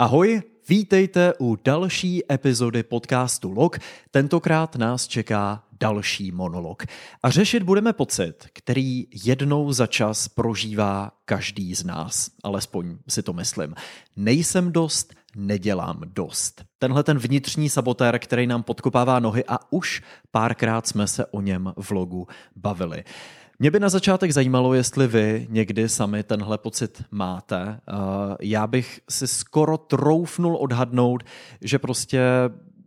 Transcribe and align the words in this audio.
Ahoj, 0.00 0.42
vítejte 0.68 1.32
u 1.38 1.56
další 1.64 2.32
epizody 2.32 2.82
podcastu 2.82 3.52
Log. 3.52 3.78
Tentokrát 4.10 4.76
nás 4.76 5.08
čeká 5.08 5.64
další 5.80 6.32
monolog. 6.32 6.82
A 7.22 7.30
řešit 7.30 7.62
budeme 7.62 7.92
pocit, 7.92 8.34
který 8.52 9.06
jednou 9.24 9.72
za 9.72 9.86
čas 9.86 10.28
prožívá 10.28 11.12
každý 11.24 11.74
z 11.74 11.84
nás. 11.84 12.30
Alespoň 12.44 12.96
si 13.08 13.22
to 13.22 13.32
myslím. 13.32 13.74
Nejsem 14.16 14.72
dost, 14.72 15.14
nedělám 15.36 16.00
dost. 16.04 16.64
Tenhle 16.78 17.02
ten 17.02 17.18
vnitřní 17.18 17.68
sabotér, 17.68 18.18
který 18.18 18.46
nám 18.46 18.62
podkopává 18.62 19.18
nohy 19.18 19.44
a 19.48 19.72
už 19.72 20.02
párkrát 20.30 20.86
jsme 20.86 21.06
se 21.06 21.26
o 21.26 21.40
něm 21.40 21.72
v 21.76 21.90
logu 21.90 22.26
bavili. 22.56 23.04
Mě 23.62 23.70
by 23.70 23.80
na 23.80 23.88
začátek 23.88 24.32
zajímalo, 24.32 24.74
jestli 24.74 25.06
vy 25.06 25.46
někdy 25.50 25.88
sami 25.88 26.22
tenhle 26.22 26.58
pocit 26.58 27.02
máte. 27.10 27.80
Já 28.40 28.66
bych 28.66 29.00
si 29.10 29.26
skoro 29.26 29.78
troufnul 29.78 30.56
odhadnout, 30.56 31.22
že 31.60 31.78
prostě 31.78 32.20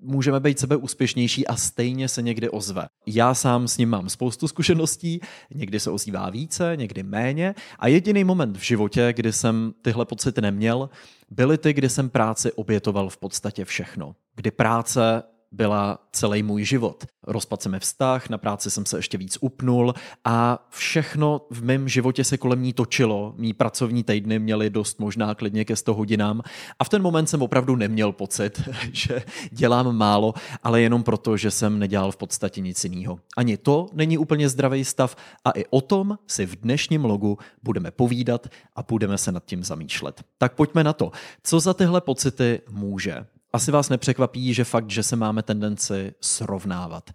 můžeme 0.01 0.39
být 0.39 0.59
sebe 0.59 0.75
úspěšnější 0.75 1.47
a 1.47 1.55
stejně 1.55 2.07
se 2.07 2.21
někdy 2.21 2.49
ozve. 2.49 2.85
Já 3.05 3.33
sám 3.33 3.67
s 3.67 3.77
ním 3.77 3.89
mám 3.89 4.09
spoustu 4.09 4.47
zkušeností, 4.47 5.19
někdy 5.53 5.79
se 5.79 5.91
ozývá 5.91 6.29
více, 6.29 6.73
někdy 6.75 7.03
méně 7.03 7.55
a 7.79 7.87
jediný 7.87 8.23
moment 8.23 8.57
v 8.57 8.63
životě, 8.63 9.13
kdy 9.15 9.33
jsem 9.33 9.73
tyhle 9.81 10.05
pocity 10.05 10.41
neměl, 10.41 10.89
byly 11.29 11.57
ty, 11.57 11.73
kdy 11.73 11.89
jsem 11.89 12.09
práci 12.09 12.51
obětoval 12.51 13.09
v 13.09 13.17
podstatě 13.17 13.65
všechno. 13.65 14.15
Kdy 14.35 14.51
práce 14.51 15.23
byla 15.53 15.99
celý 16.11 16.43
můj 16.43 16.63
život. 16.63 17.05
Rozpad 17.27 17.61
se 17.61 17.69
mi 17.69 17.79
vztah, 17.79 18.29
na 18.29 18.37
práci 18.37 18.71
jsem 18.71 18.85
se 18.85 18.97
ještě 18.97 19.17
víc 19.17 19.37
upnul 19.41 19.93
a 20.25 20.67
všechno 20.69 21.41
v 21.49 21.63
mém 21.63 21.89
životě 21.89 22.23
se 22.23 22.37
kolem 22.37 22.61
ní 22.61 22.73
točilo. 22.73 23.33
Mí 23.37 23.53
pracovní 23.53 24.03
týdny 24.03 24.39
měly 24.39 24.69
dost 24.69 24.99
možná 24.99 25.35
klidně 25.35 25.65
ke 25.65 25.75
100 25.75 25.93
hodinám 25.93 26.41
a 26.79 26.83
v 26.83 26.89
ten 26.89 27.01
moment 27.01 27.27
jsem 27.27 27.41
opravdu 27.41 27.75
neměl 27.75 28.11
pocit, 28.11 28.69
že 28.91 29.23
dělám 29.51 29.97
málo, 29.97 30.33
ale 30.63 30.81
jenom 30.81 31.03
proto, 31.03 31.37
že 31.37 31.51
jsem 31.51 31.79
nedělal 31.79 32.11
v 32.11 32.17
podstatě 32.17 32.61
nic 32.61 32.83
jiného. 32.83 33.19
Ani 33.37 33.57
to 33.57 33.87
není 33.93 34.17
úplně 34.17 34.49
zdravý 34.49 34.85
stav 34.85 35.15
a 35.45 35.51
i 35.51 35.65
o 35.69 35.81
tom 35.81 36.17
si 36.27 36.45
v 36.45 36.55
dnešním 36.55 37.05
logu 37.05 37.37
budeme 37.63 37.91
povídat 37.91 38.47
a 38.75 38.83
budeme 38.83 39.17
se 39.17 39.31
nad 39.31 39.45
tím 39.45 39.63
zamýšlet. 39.63 40.23
Tak 40.37 40.55
pojďme 40.55 40.83
na 40.83 40.93
to. 40.93 41.11
Co 41.43 41.59
za 41.59 41.73
tyhle 41.73 42.01
pocity 42.01 42.61
může? 42.69 43.25
Asi 43.53 43.71
vás 43.71 43.89
nepřekvapí, 43.89 44.53
že 44.53 44.63
fakt, 44.63 44.89
že 44.89 45.03
se 45.03 45.15
máme 45.15 45.43
tendenci 45.43 46.13
srovnávat. 46.21 47.09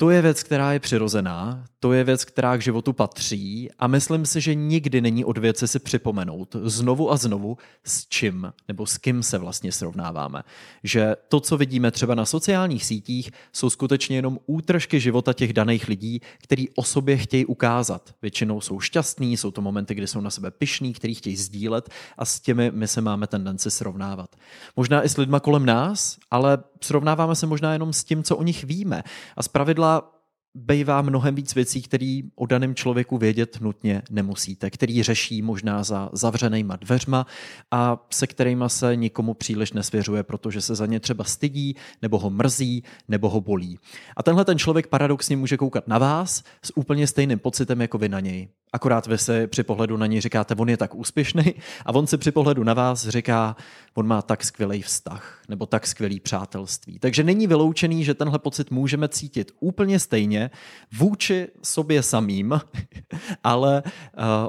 To 0.00 0.10
je 0.10 0.22
věc, 0.22 0.42
která 0.42 0.72
je 0.72 0.80
přirozená, 0.80 1.64
to 1.80 1.92
je 1.92 2.04
věc, 2.04 2.24
která 2.24 2.56
k 2.56 2.62
životu 2.62 2.92
patří 2.92 3.70
a 3.78 3.86
myslím 3.86 4.26
si, 4.26 4.40
že 4.40 4.54
nikdy 4.54 5.00
není 5.00 5.24
od 5.24 5.38
věci 5.38 5.68
si 5.68 5.78
připomenout 5.78 6.56
znovu 6.62 7.12
a 7.12 7.16
znovu, 7.16 7.56
s 7.84 8.06
čím 8.08 8.52
nebo 8.68 8.86
s 8.86 8.98
kým 8.98 9.22
se 9.22 9.38
vlastně 9.38 9.72
srovnáváme. 9.72 10.42
Že 10.84 11.16
to, 11.28 11.40
co 11.40 11.56
vidíme 11.56 11.90
třeba 11.90 12.14
na 12.14 12.24
sociálních 12.24 12.84
sítích, 12.84 13.30
jsou 13.52 13.70
skutečně 13.70 14.16
jenom 14.16 14.38
útržky 14.46 15.00
života 15.00 15.32
těch 15.32 15.52
daných 15.52 15.88
lidí, 15.88 16.20
který 16.42 16.68
o 16.70 16.84
sobě 16.84 17.16
chtějí 17.16 17.46
ukázat. 17.46 18.14
Většinou 18.22 18.60
jsou 18.60 18.80
šťastní, 18.80 19.36
jsou 19.36 19.50
to 19.50 19.60
momenty, 19.60 19.94
kdy 19.94 20.06
jsou 20.06 20.20
na 20.20 20.30
sebe 20.30 20.50
pyšní, 20.50 20.92
který 20.92 21.14
chtějí 21.14 21.36
sdílet 21.36 21.90
a 22.18 22.24
s 22.24 22.40
těmi 22.40 22.70
my 22.70 22.88
se 22.88 23.00
máme 23.00 23.26
tendenci 23.26 23.70
srovnávat. 23.70 24.36
Možná 24.76 25.04
i 25.04 25.08
s 25.08 25.16
lidma 25.16 25.40
kolem 25.40 25.66
nás, 25.66 26.18
ale 26.30 26.58
srovnáváme 26.80 27.34
se 27.34 27.46
možná 27.46 27.72
jenom 27.72 27.92
s 27.92 28.04
tím, 28.04 28.22
co 28.22 28.36
o 28.36 28.42
nich 28.42 28.64
víme. 28.64 29.02
A 29.36 29.42
zpravidla 29.42 30.18
bývá 30.54 31.02
mnohem 31.02 31.34
víc 31.34 31.54
věcí, 31.54 31.82
které 31.82 32.20
o 32.34 32.46
daném 32.46 32.74
člověku 32.74 33.18
vědět 33.18 33.60
nutně 33.60 34.02
nemusíte, 34.10 34.70
který 34.70 35.02
řeší 35.02 35.42
možná 35.42 35.82
za 35.82 36.10
zavřenýma 36.12 36.76
dveřma 36.76 37.26
a 37.70 38.06
se 38.10 38.26
kterými 38.26 38.64
se 38.66 38.96
nikomu 38.96 39.34
příliš 39.34 39.72
nesvěřuje, 39.72 40.22
protože 40.22 40.60
se 40.60 40.74
za 40.74 40.86
ně 40.86 41.00
třeba 41.00 41.24
stydí, 41.24 41.76
nebo 42.02 42.18
ho 42.18 42.30
mrzí, 42.30 42.82
nebo 43.08 43.28
ho 43.28 43.40
bolí. 43.40 43.78
A 44.16 44.22
tenhle 44.22 44.44
ten 44.44 44.58
člověk 44.58 44.86
paradoxně 44.86 45.36
může 45.36 45.56
koukat 45.56 45.88
na 45.88 45.98
vás 45.98 46.42
s 46.64 46.76
úplně 46.76 47.06
stejným 47.06 47.38
pocitem 47.38 47.80
jako 47.80 47.98
vy 47.98 48.08
na 48.08 48.20
něj. 48.20 48.48
Akorát 48.72 49.06
vy 49.06 49.18
si 49.18 49.46
při 49.46 49.62
pohledu 49.62 49.96
na 49.96 50.06
něj 50.06 50.20
říkáte, 50.20 50.54
on 50.54 50.68
je 50.68 50.76
tak 50.76 50.94
úspěšný 50.94 51.54
a 51.86 51.94
on 51.94 52.06
si 52.06 52.18
při 52.18 52.32
pohledu 52.32 52.64
na 52.64 52.74
vás 52.74 53.08
říká, 53.08 53.56
on 53.94 54.06
má 54.06 54.22
tak 54.22 54.44
skvělý 54.44 54.82
vztah 54.82 55.42
nebo 55.48 55.66
tak 55.66 55.86
skvělý 55.86 56.20
přátelství. 56.20 56.98
Takže 56.98 57.24
není 57.24 57.46
vyloučený, 57.46 58.04
že 58.04 58.14
tenhle 58.14 58.38
pocit 58.38 58.70
můžeme 58.70 59.08
cítit 59.08 59.52
úplně 59.60 59.98
stejně 59.98 60.50
vůči 60.98 61.48
sobě 61.62 62.02
samým, 62.02 62.60
ale 63.44 63.82
uh, 63.84 63.90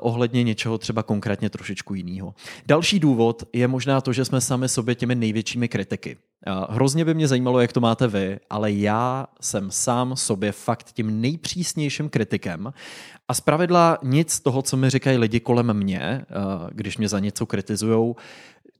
ohledně 0.01 0.43
něčeho 0.43 0.77
třeba 0.77 1.03
konkrétně 1.03 1.49
trošičku 1.49 1.93
jiného. 1.93 2.33
Další 2.65 2.99
důvod 2.99 3.43
je 3.53 3.67
možná 3.67 4.01
to, 4.01 4.13
že 4.13 4.25
jsme 4.25 4.41
sami 4.41 4.69
sobě 4.69 4.95
těmi 4.95 5.15
největšími 5.15 5.67
kritiky. 5.67 6.17
Hrozně 6.69 7.05
by 7.05 7.13
mě 7.13 7.27
zajímalo, 7.27 7.59
jak 7.59 7.73
to 7.73 7.79
máte 7.79 8.07
vy, 8.07 8.39
ale 8.49 8.71
já 8.71 9.27
jsem 9.41 9.71
sám 9.71 10.15
sobě 10.15 10.51
fakt 10.51 10.91
tím 10.91 11.21
nejpřísnějším 11.21 12.09
kritikem 12.09 12.73
a 13.29 13.33
zpravidla 13.33 13.97
nic 14.03 14.31
z 14.31 14.39
toho, 14.39 14.61
co 14.61 14.77
mi 14.77 14.89
říkají 14.89 15.17
lidi 15.17 15.39
kolem 15.39 15.73
mě, 15.73 15.99
eh, 16.01 16.25
když 16.71 16.97
mě 16.97 17.07
za 17.07 17.19
něco 17.19 17.45
kritizujou, 17.45 18.15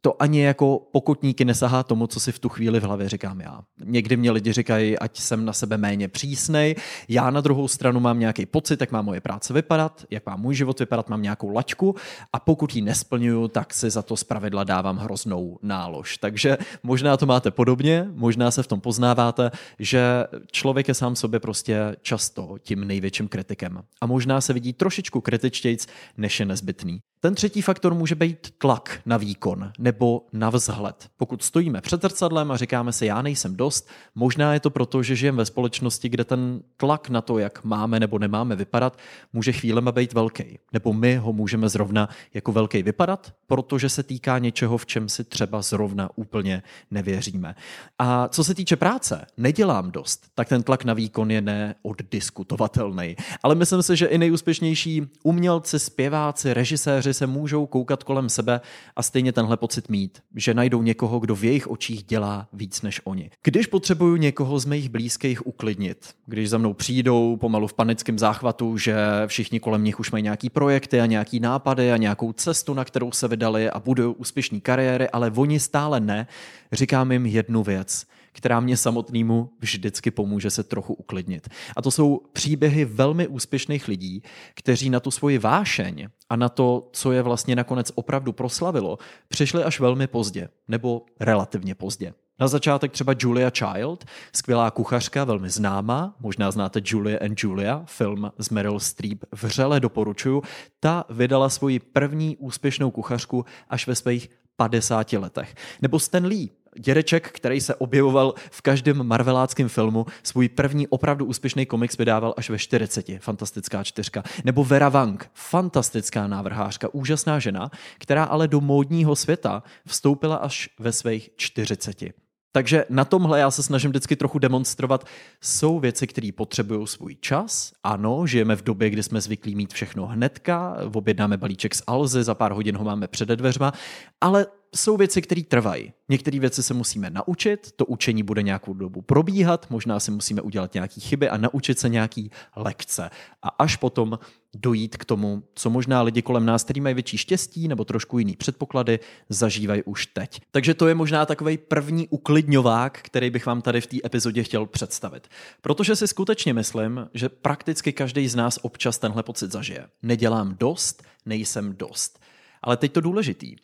to 0.02 0.22
ani 0.22 0.42
jako 0.42 0.88
pokotníky 0.92 1.46
nesahá 1.46 1.84
tomu, 1.84 2.08
co 2.08 2.20
si 2.20 2.32
v 2.32 2.40
tu 2.40 2.50
chvíli 2.50 2.80
v 2.80 2.84
hlavě 2.84 3.10
říkám 3.10 3.42
já. 3.42 3.62
Někdy 3.84 4.18
mě 4.18 4.32
lidi 4.32 4.54
říkají, 4.54 5.00
ať 5.00 5.20
jsem 5.20 5.46
na 5.46 5.54
sebe 5.54 5.78
méně 5.78 6.08
přísnej, 6.08 6.76
já 7.08 7.30
na 7.30 7.42
druhou 7.42 7.68
stranu 7.68 8.00
mám 8.00 8.20
nějaký 8.20 8.46
pocit, 8.46 8.82
jak 8.82 8.92
má 8.92 9.02
moje 9.02 9.22
práce 9.22 9.54
vypadat, 9.54 10.06
jak 10.10 10.26
má 10.26 10.36
můj 10.36 10.56
život 10.56 10.80
vypadat, 10.80 11.10
mám 11.10 11.22
nějakou 11.22 11.50
laťku 11.50 11.96
a 12.34 12.40
pokud 12.40 12.76
ji 12.76 12.82
nesplňuju, 12.82 13.48
tak 13.48 13.74
si 13.74 13.90
za 13.90 14.02
to 14.02 14.18
zpravidla 14.18 14.64
dávám 14.64 14.98
hroznou 14.98 15.60
nálož. 15.62 16.18
Takže 16.18 16.58
možná 16.84 17.18
to 17.18 17.26
máte 17.26 17.52
podobně, 17.52 18.08
možná 18.14 18.52
se 18.52 18.64
v 18.64 18.68
tom 18.68 18.82
poznáváte, 18.82 19.52
že 19.80 20.26
člověk 20.52 20.88
je 20.88 20.94
sám 20.94 21.16
sobě 21.16 21.40
prostě 21.40 21.96
často 22.02 22.56
tím 22.62 22.88
největším 22.88 23.28
kritikem 23.28 23.82
a 24.02 24.06
možná 24.06 24.42
se 24.42 24.54
vidí 24.54 24.74
trošičku 24.74 25.22
kritičtějc, 25.22 25.88
než 26.18 26.40
je 26.40 26.46
nezbytný. 26.46 27.00
Ten 27.22 27.36
třetí 27.36 27.62
faktor 27.62 27.94
může 27.94 28.16
být 28.16 28.54
tlak 28.58 29.00
na 29.06 29.18
výkon 29.18 29.72
nebo 29.80 30.26
na 30.34 30.50
vzhled. 30.50 31.08
Pokud 31.18 31.44
stojíme 31.44 31.82
před 31.82 32.02
zrcadlem 32.02 32.52
a 32.52 32.58
říkáme 32.58 32.94
si, 32.94 33.06
já 33.06 33.22
nejsem 33.22 33.56
dost, 33.56 33.90
možná 34.16 34.54
je 34.54 34.60
to 34.60 34.70
proto, 34.70 35.04
že 35.04 35.16
žijeme 35.16 35.38
ve 35.38 35.46
společnosti, 35.46 36.10
kde 36.10 36.24
ten 36.24 36.62
tlak 36.78 37.10
na 37.10 37.22
to, 37.22 37.40
jak 37.40 37.64
máme 37.64 38.00
nebo 38.00 38.20
nemáme 38.20 38.56
vypadat, 38.56 38.98
může 39.34 39.52
chvílema 39.52 39.92
být 39.92 40.14
velký. 40.14 40.60
Nebo 40.74 40.94
my 40.94 41.18
ho 41.18 41.34
můžeme 41.34 41.70
zrovna 41.70 42.10
jako 42.34 42.52
velký 42.52 42.84
vypadat, 42.84 43.34
protože 43.48 43.90
se 43.90 44.04
týká 44.04 44.40
něčeho, 44.40 44.78
v 44.78 44.86
čem 44.86 45.10
si 45.10 45.24
třeba 45.24 45.62
zrovna 45.62 46.10
úplně 46.16 46.64
nevěříme. 46.92 47.56
A 48.00 48.28
co 48.28 48.44
se 48.44 48.56
týče 48.56 48.76
práce, 48.76 49.26
nedělám 49.38 49.92
dost, 49.92 50.28
tak 50.36 50.50
ten 50.50 50.64
tlak 50.64 50.86
na 50.86 50.94
výkon 50.94 51.32
je 51.32 51.42
neoddiskutovatelný. 51.42 53.16
Ale 53.44 53.56
myslím 53.56 53.84
si, 53.84 53.96
že 53.96 54.06
i 54.06 54.18
nejúspěšnější 54.18 55.08
umělci, 55.24 55.80
zpěváci, 55.80 56.54
režiséři, 56.54 57.09
partneři 57.10 57.14
se 57.14 57.28
můžou 57.28 57.66
koukat 57.66 58.04
kolem 58.04 58.30
sebe 58.30 58.62
a 58.96 59.04
stejně 59.04 59.32
tenhle 59.32 59.58
pocit 59.58 59.90
mít, 59.90 60.22
že 60.36 60.54
najdou 60.54 60.82
někoho, 60.82 61.20
kdo 61.20 61.36
v 61.36 61.44
jejich 61.44 61.68
očích 61.68 62.04
dělá 62.04 62.48
víc 62.54 62.82
než 62.82 63.02
oni. 63.04 63.30
Když 63.44 63.68
potřebuju 63.68 64.16
někoho 64.16 64.60
z 64.60 64.66
mých 64.66 64.90
blízkých 64.90 65.48
uklidnit, 65.48 66.16
když 66.26 66.50
za 66.50 66.58
mnou 66.58 66.74
přijdou 66.74 67.38
pomalu 67.38 67.68
v 67.68 67.74
panickém 67.74 68.20
záchvatu, 68.20 68.78
že 68.78 68.96
všichni 69.28 69.60
kolem 69.60 69.84
nich 69.84 70.00
už 70.00 70.12
mají 70.12 70.24
nějaký 70.24 70.50
projekty 70.50 71.02
a 71.02 71.06
nějaký 71.06 71.40
nápady 71.40 71.92
a 71.92 71.98
nějakou 71.98 72.34
cestu, 72.34 72.74
na 72.74 72.86
kterou 72.86 73.12
se 73.12 73.28
vydali 73.28 73.70
a 73.70 73.80
budou 73.80 74.12
úspěšní 74.12 74.62
kariéry, 74.62 75.10
ale 75.10 75.32
oni 75.36 75.60
stále 75.60 76.00
ne, 76.00 76.28
říkám 76.72 77.12
jim 77.12 77.26
jednu 77.26 77.64
věc– 77.64 78.06
která 78.32 78.60
mě 78.60 78.78
samotnému 78.78 79.50
vždycky 79.60 80.12
pomůže 80.12 80.50
se 80.50 80.64
trochu 80.64 80.94
uklidnit. 80.94 81.50
A 81.76 81.82
to 81.82 81.92
jsou 81.92 82.22
příběhy 82.34 82.86
velmi 82.86 83.28
úspěšných 83.28 83.88
lidí, 83.88 84.24
kteří 84.56 84.90
na 84.90 85.00
tu 85.00 85.12
svoji 85.12 85.38
vášeň 85.38 86.08
a 86.30 86.36
na 86.36 86.50
to, 86.50 86.90
co 86.94 87.12
je 87.12 87.22
vlastně 87.22 87.56
nakonec 87.56 87.92
opravdu 87.96 88.34
proslavilo, 88.34 88.98
přišli 89.28 89.64
až 89.64 89.80
velmi 89.80 90.08
pozdě, 90.08 90.50
nebo 90.68 91.06
relativně 91.20 91.76
pozdě. 91.76 92.14
Na 92.40 92.48
začátek 92.48 92.92
třeba 92.92 93.14
Julia 93.20 93.50
Child, 93.50 94.06
skvělá 94.34 94.72
kuchařka, 94.72 95.24
velmi 95.24 95.50
známá, 95.50 96.16
možná 96.20 96.52
znáte 96.52 96.82
Julia 96.86 97.20
and 97.26 97.44
Julia, 97.44 97.84
film 97.86 98.32
s 98.40 98.50
Meryl 98.50 98.80
Streep, 98.80 99.26
vřele 99.32 99.80
doporučuju. 99.80 100.44
Ta 100.80 101.04
vydala 101.10 101.50
svoji 101.50 101.80
první 101.80 102.38
úspěšnou 102.38 102.92
kuchařku 102.92 103.46
až 103.70 103.88
ve 103.88 103.96
svých 103.96 104.30
50 104.56 105.14
letech. 105.14 105.56
Nebo 105.82 106.00
Stan 106.00 106.26
Lee, 106.26 106.50
dědeček, 106.80 107.32
který 107.32 107.62
se 107.62 107.76
objevoval 107.76 108.34
v 108.52 108.62
každém 108.62 109.04
marveláckém 109.04 109.70
filmu, 109.70 110.06
svůj 110.24 110.50
první 110.50 110.88
opravdu 110.88 111.26
úspěšný 111.26 111.66
komiks 111.66 111.98
vydával 111.98 112.34
až 112.38 112.50
ve 112.50 112.60
40. 112.60 113.06
Fantastická 113.20 113.84
čtyřka. 113.84 114.24
Nebo 114.44 114.64
Vera 114.64 114.90
Wang, 114.90 115.30
fantastická 115.34 116.28
návrhářka, 116.28 116.94
úžasná 116.94 117.40
žena, 117.40 117.72
která 117.98 118.24
ale 118.24 118.48
do 118.48 118.62
módního 118.62 119.16
světa 119.16 119.64
vstoupila 119.88 120.36
až 120.36 120.70
ve 120.80 120.92
svých 120.92 121.30
40. 121.36 122.04
Takže 122.52 122.86
na 122.90 123.06
tomhle 123.06 123.40
já 123.40 123.52
se 123.52 123.64
snažím 123.64 123.90
vždycky 123.90 124.16
trochu 124.16 124.40
demonstrovat. 124.40 125.06
Jsou 125.42 125.80
věci, 125.80 126.08
které 126.08 126.30
potřebují 126.36 126.88
svůj 126.88 127.16
čas. 127.16 127.74
Ano, 127.84 128.28
žijeme 128.28 128.56
v 128.56 128.64
době, 128.64 128.90
kdy 128.90 129.04
jsme 129.04 129.22
zvyklí 129.22 129.56
mít 129.56 129.74
všechno 129.74 130.08
hnedka, 130.08 130.78
objednáme 130.94 131.38
balíček 131.38 131.76
z 131.76 131.84
Alzy, 131.88 132.24
za 132.24 132.36
pár 132.36 132.52
hodin 132.52 132.78
ho 132.78 132.86
máme 132.86 133.08
před 133.08 133.30
dveřma, 133.30 133.74
ale 134.22 134.46
jsou 134.76 134.98
věci, 134.98 135.22
které 135.22 135.44
trvají. 135.44 135.94
Některé 136.10 136.40
věci 136.40 136.64
se 136.64 136.74
musíme 136.74 137.10
naučit, 137.10 137.72
to 137.76 137.86
učení 137.86 138.24
bude 138.24 138.44
nějakou 138.44 138.74
dobu 138.74 139.02
probíhat, 139.02 139.66
možná 139.70 140.00
si 140.00 140.12
musíme 140.12 140.42
udělat 140.42 140.74
nějaké 140.74 141.02
chyby 141.02 141.30
a 141.30 141.38
naučit 141.38 141.80
se 141.80 141.90
nějaký 141.90 142.32
lekce. 142.56 143.10
A 143.42 143.48
až 143.48 143.76
potom 143.76 144.20
dojít 144.56 144.98
k 144.98 145.06
tomu, 145.06 145.44
co 145.56 145.70
možná 145.70 146.02
lidi 146.02 146.22
kolem 146.22 146.46
nás, 146.46 146.64
kteří 146.64 146.82
mají 146.82 146.96
větší 146.96 147.18
štěstí 147.18 147.68
nebo 147.68 147.86
trošku 147.86 148.20
jiný 148.20 148.36
předpoklady, 148.36 149.00
zažívají 149.30 149.84
už 149.84 150.06
teď. 150.06 150.42
Takže 150.52 150.74
to 150.74 150.88
je 150.88 150.96
možná 150.96 151.26
takový 151.26 151.58
první 151.58 152.08
uklidňovák, 152.08 153.00
který 153.02 153.30
bych 153.30 153.46
vám 153.46 153.62
tady 153.62 153.82
v 153.82 153.88
té 153.88 153.98
epizodě 154.06 154.44
chtěl 154.44 154.66
představit. 154.66 155.28
Protože 155.62 155.96
si 155.96 156.08
skutečně 156.08 156.54
myslím, 156.54 157.10
že 157.14 157.30
prakticky 157.30 157.94
každý 157.94 158.28
z 158.28 158.36
nás 158.36 158.60
občas 158.62 158.98
tenhle 158.98 159.24
pocit 159.24 159.52
zažije. 159.52 159.88
Nedělám 160.04 160.56
dost, 160.60 161.04
nejsem 161.26 161.76
dost. 161.78 162.20
Ale 162.62 162.78
teď 162.78 162.92
to 162.92 163.02
důležitý. 163.02 163.56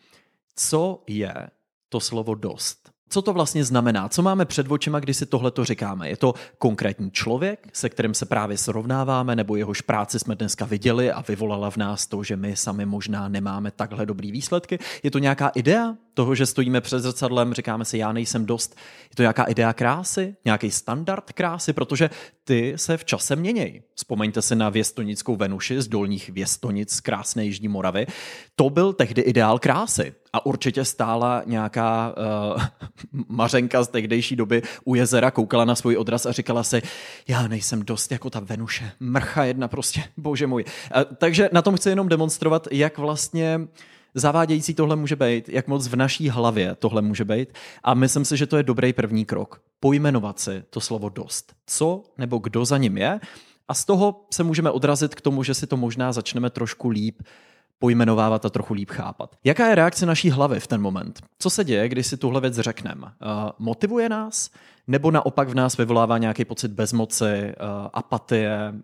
Co 0.58 1.02
je 1.06 1.34
to 1.88 2.00
slovo 2.00 2.34
dost? 2.34 2.90
Co 3.08 3.22
to 3.22 3.32
vlastně 3.32 3.64
znamená? 3.64 4.08
Co 4.08 4.22
máme 4.22 4.44
před 4.44 4.70
očima, 4.70 5.00
když 5.00 5.16
si 5.16 5.26
tohle 5.26 5.50
to 5.50 5.64
říkáme? 5.64 6.08
Je 6.08 6.16
to 6.16 6.34
konkrétní 6.58 7.10
člověk, 7.10 7.68
se 7.72 7.88
kterým 7.88 8.14
se 8.14 8.26
právě 8.26 8.58
srovnáváme, 8.58 9.36
nebo 9.36 9.56
jehož 9.56 9.80
práci 9.80 10.18
jsme 10.18 10.34
dneska 10.34 10.64
viděli 10.64 11.12
a 11.12 11.20
vyvolala 11.28 11.70
v 11.70 11.76
nás 11.76 12.06
to, 12.06 12.22
že 12.22 12.36
my 12.36 12.56
sami 12.56 12.86
možná 12.86 13.28
nemáme 13.28 13.70
takhle 13.70 14.06
dobrý 14.06 14.32
výsledky? 14.32 14.78
Je 15.02 15.10
to 15.10 15.18
nějaká 15.18 15.48
idea 15.48 15.96
toho, 16.14 16.34
že 16.34 16.46
stojíme 16.46 16.80
před 16.80 17.00
zrcadlem, 17.00 17.54
říkáme 17.54 17.84
si, 17.84 17.98
já 17.98 18.12
nejsem 18.12 18.46
dost? 18.46 18.76
Je 19.10 19.16
to 19.16 19.22
nějaká 19.22 19.44
idea 19.44 19.72
krásy? 19.72 20.36
Nějaký 20.44 20.70
standard 20.70 21.32
krásy? 21.32 21.72
Protože 21.72 22.10
ty 22.46 22.72
se 22.76 22.96
v 22.96 23.04
čase 23.04 23.36
měnějí. 23.36 23.82
Vzpomeňte 23.94 24.42
si 24.42 24.56
na 24.56 24.70
věstonickou 24.70 25.36
Venuši 25.36 25.82
z 25.82 25.88
dolních 25.88 26.30
věstonic 26.30 26.92
z 26.92 27.00
krásné 27.00 27.44
Jižní 27.44 27.68
Moravy. 27.68 28.06
To 28.56 28.70
byl 28.70 28.92
tehdy 28.92 29.22
ideál 29.22 29.58
krásy. 29.58 30.14
A 30.32 30.46
určitě 30.46 30.84
stála 30.84 31.42
nějaká 31.46 32.14
uh, 32.54 32.62
mařenka 33.28 33.84
z 33.84 33.88
tehdejší 33.88 34.36
doby 34.36 34.62
u 34.84 34.94
jezera, 34.94 35.30
koukala 35.30 35.64
na 35.64 35.74
svůj 35.74 35.96
odraz 35.96 36.26
a 36.26 36.32
říkala 36.32 36.62
si, 36.62 36.82
já 37.28 37.48
nejsem 37.48 37.82
dost 37.82 38.12
jako 38.12 38.30
ta 38.30 38.40
Venuše, 38.40 38.92
mrcha 39.00 39.44
jedna 39.44 39.68
prostě, 39.68 40.04
bože 40.16 40.46
můj. 40.46 40.64
Uh, 40.64 41.02
takže 41.18 41.50
na 41.52 41.62
tom 41.62 41.76
chci 41.76 41.88
jenom 41.88 42.08
demonstrovat, 42.08 42.68
jak 42.70 42.98
vlastně 42.98 43.60
zavádějící 44.16 44.74
tohle 44.74 44.96
může 44.96 45.16
být, 45.16 45.48
jak 45.48 45.68
moc 45.68 45.88
v 45.88 45.96
naší 45.96 46.28
hlavě 46.28 46.74
tohle 46.74 47.02
může 47.02 47.24
být. 47.24 47.48
A 47.84 47.94
myslím 47.94 48.24
si, 48.24 48.36
že 48.36 48.46
to 48.46 48.56
je 48.56 48.62
dobrý 48.62 48.92
první 48.92 49.24
krok. 49.24 49.60
Pojmenovat 49.80 50.40
si 50.40 50.64
to 50.70 50.80
slovo 50.80 51.08
dost. 51.08 51.52
Co 51.66 52.02
nebo 52.18 52.38
kdo 52.38 52.64
za 52.64 52.78
ním 52.78 52.98
je. 52.98 53.20
A 53.68 53.74
z 53.74 53.84
toho 53.84 54.26
se 54.34 54.44
můžeme 54.44 54.70
odrazit 54.70 55.14
k 55.14 55.20
tomu, 55.20 55.42
že 55.42 55.54
si 55.54 55.66
to 55.66 55.76
možná 55.76 56.12
začneme 56.12 56.50
trošku 56.50 56.88
líp 56.88 57.22
pojmenovávat 57.78 58.44
a 58.44 58.50
trochu 58.50 58.74
líp 58.74 58.90
chápat. 58.90 59.36
Jaká 59.44 59.68
je 59.68 59.74
reakce 59.74 60.06
naší 60.06 60.30
hlavy 60.30 60.60
v 60.60 60.66
ten 60.66 60.80
moment? 60.80 61.20
Co 61.38 61.50
se 61.50 61.64
děje, 61.64 61.88
když 61.88 62.06
si 62.06 62.16
tuhle 62.16 62.40
věc 62.40 62.54
řekneme? 62.54 63.02
Uh, 63.02 63.10
motivuje 63.58 64.08
nás? 64.08 64.50
Nebo 64.86 65.10
naopak 65.10 65.48
v 65.48 65.54
nás 65.54 65.76
vyvolává 65.76 66.18
nějaký 66.18 66.44
pocit 66.44 66.70
bezmoci, 66.70 67.24
uh, 67.24 67.88
apatie, 67.92 68.74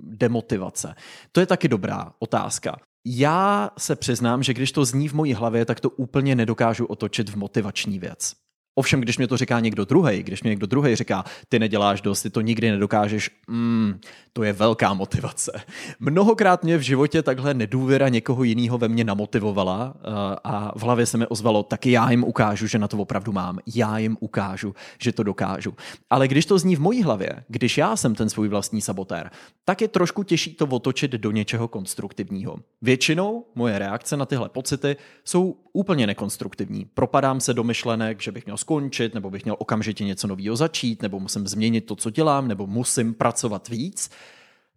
demotivace? 0.00 0.94
To 1.32 1.40
je 1.40 1.46
taky 1.46 1.68
dobrá 1.68 2.12
otázka. 2.18 2.76
Já 3.10 3.70
se 3.78 3.96
přiznám, 3.96 4.42
že 4.42 4.54
když 4.54 4.72
to 4.72 4.84
zní 4.84 5.08
v 5.08 5.12
mojí 5.12 5.34
hlavě, 5.34 5.64
tak 5.64 5.80
to 5.80 5.90
úplně 5.90 6.34
nedokážu 6.34 6.86
otočit 6.86 7.30
v 7.30 7.36
motivační 7.36 7.98
věc. 7.98 8.34
Ovšem, 8.78 9.00
když 9.00 9.18
mě 9.18 9.28
to 9.28 9.36
říká 9.36 9.60
někdo 9.60 9.84
druhý, 9.84 10.22
když 10.22 10.42
mě 10.42 10.48
někdo 10.48 10.66
druhý 10.66 10.96
říká, 10.96 11.24
ty 11.48 11.58
neděláš 11.58 12.00
dost, 12.00 12.22
ty 12.22 12.30
to 12.30 12.40
nikdy 12.40 12.70
nedokážeš, 12.70 13.30
mm, 13.48 14.00
to 14.32 14.42
je 14.42 14.52
velká 14.52 14.94
motivace. 14.94 15.52
Mnohokrát 16.00 16.64
mě 16.64 16.78
v 16.78 16.80
životě 16.80 17.22
takhle 17.22 17.54
nedůvěra 17.54 18.08
někoho 18.08 18.44
jiného 18.44 18.78
ve 18.78 18.88
mně 18.88 19.04
namotivovala 19.04 19.94
uh, 19.94 20.12
a 20.44 20.78
v 20.78 20.82
hlavě 20.82 21.06
se 21.06 21.18
mi 21.18 21.26
ozvalo, 21.26 21.62
taky 21.62 21.90
já 21.90 22.10
jim 22.10 22.24
ukážu, 22.24 22.66
že 22.66 22.78
na 22.78 22.88
to 22.88 22.98
opravdu 22.98 23.32
mám. 23.32 23.58
Já 23.74 23.98
jim 23.98 24.16
ukážu, 24.20 24.74
že 25.02 25.12
to 25.12 25.22
dokážu. 25.22 25.74
Ale 26.10 26.28
když 26.28 26.46
to 26.46 26.58
zní 26.58 26.76
v 26.76 26.80
mojí 26.80 27.02
hlavě, 27.02 27.44
když 27.48 27.78
já 27.78 27.96
jsem 27.96 28.14
ten 28.14 28.28
svůj 28.28 28.48
vlastní 28.48 28.80
sabotér, 28.80 29.30
tak 29.64 29.80
je 29.80 29.88
trošku 29.88 30.22
těžší 30.22 30.54
to 30.54 30.66
otočit 30.66 31.10
do 31.10 31.30
něčeho 31.30 31.68
konstruktivního. 31.68 32.56
Většinou 32.82 33.44
moje 33.54 33.78
reakce 33.78 34.16
na 34.16 34.26
tyhle 34.26 34.48
pocity 34.48 34.96
jsou 35.24 35.56
úplně 35.72 36.06
nekonstruktivní. 36.06 36.86
Propadám 36.94 37.40
se 37.40 37.54
do 37.54 37.64
myšlenek, 37.64 38.22
že 38.22 38.32
bych 38.32 38.46
měl 38.46 38.56
skončit, 38.68 39.14
nebo 39.14 39.30
bych 39.30 39.44
měl 39.44 39.56
okamžitě 39.58 40.04
něco 40.04 40.26
nového 40.26 40.56
začít, 40.56 41.02
nebo 41.02 41.20
musím 41.20 41.46
změnit 41.46 41.80
to, 41.80 41.96
co 41.96 42.10
dělám, 42.10 42.48
nebo 42.48 42.66
musím 42.66 43.14
pracovat 43.14 43.68
víc. 43.68 44.10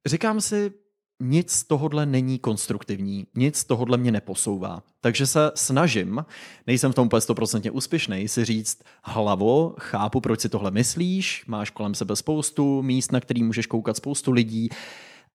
Říkám 0.05 0.41
si, 0.41 0.71
nic 1.19 1.51
z 1.51 1.63
tohohle 1.63 2.05
není 2.05 2.39
konstruktivní, 2.39 3.27
nic 3.35 3.57
z 3.57 3.63
tohohle 3.63 3.97
mě 3.97 4.11
neposouvá. 4.11 4.83
Takže 5.01 5.27
se 5.27 5.51
snažím, 5.55 6.25
nejsem 6.67 6.91
v 6.91 6.95
tom 6.95 7.05
úplně 7.05 7.21
stoprocentně 7.21 7.71
úspěšný, 7.71 8.27
si 8.27 8.45
říct 8.45 8.83
hlavo, 9.03 9.75
chápu, 9.79 10.21
proč 10.21 10.39
si 10.39 10.49
tohle 10.49 10.71
myslíš, 10.71 11.43
máš 11.47 11.69
kolem 11.69 11.95
sebe 11.95 12.15
spoustu 12.15 12.81
míst, 12.81 13.11
na 13.11 13.19
který 13.19 13.43
můžeš 13.43 13.65
koukat 13.65 13.97
spoustu 13.97 14.31
lidí, 14.31 14.69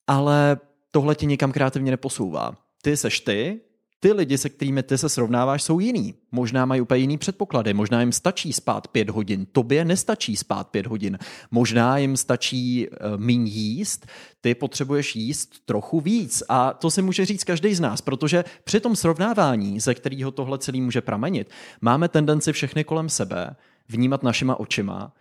ale 0.06 0.58
tohle 0.90 1.14
tě 1.14 1.26
někam 1.26 1.52
kreativně 1.52 1.90
neposouvá. 1.90 2.56
Ty 2.82 2.96
seš 2.96 3.20
ty, 3.20 3.60
ty 4.00 4.12
lidi, 4.12 4.38
se 4.38 4.48
kterými 4.48 4.82
ty 4.82 4.98
se 4.98 5.08
srovnáváš, 5.08 5.62
jsou 5.62 5.80
jiný. 5.80 6.14
Možná 6.32 6.66
mají 6.66 6.80
úplně 6.80 7.00
jiný 7.00 7.18
předpoklady, 7.18 7.74
možná 7.74 8.00
jim 8.00 8.12
stačí 8.12 8.52
spát 8.52 8.88
pět 8.88 9.10
hodin, 9.10 9.46
tobě 9.52 9.84
nestačí 9.84 10.36
spát 10.36 10.68
pět 10.68 10.86
hodin. 10.86 11.18
Možná 11.50 11.98
jim 11.98 12.16
stačí 12.16 12.88
uh, 12.88 13.20
míň 13.20 13.46
jíst, 13.46 14.06
ty 14.40 14.54
potřebuješ 14.54 15.16
jíst 15.16 15.66
trochu 15.66 16.00
víc. 16.00 16.42
A 16.48 16.72
to 16.72 16.90
si 16.90 17.02
může 17.02 17.26
říct 17.26 17.44
každý 17.44 17.74
z 17.74 17.80
nás, 17.80 18.00
protože 18.00 18.44
při 18.64 18.80
tom 18.80 18.96
srovnávání, 18.96 19.80
ze 19.80 19.94
kterého 19.94 20.30
tohle 20.30 20.58
celý 20.58 20.80
může 20.80 21.00
pramenit, 21.00 21.50
máme 21.80 22.08
tendenci 22.08 22.52
všechny 22.52 22.84
kolem 22.84 23.08
sebe 23.08 23.56
vnímat 23.88 24.22
našima 24.22 24.60
očima 24.60 25.12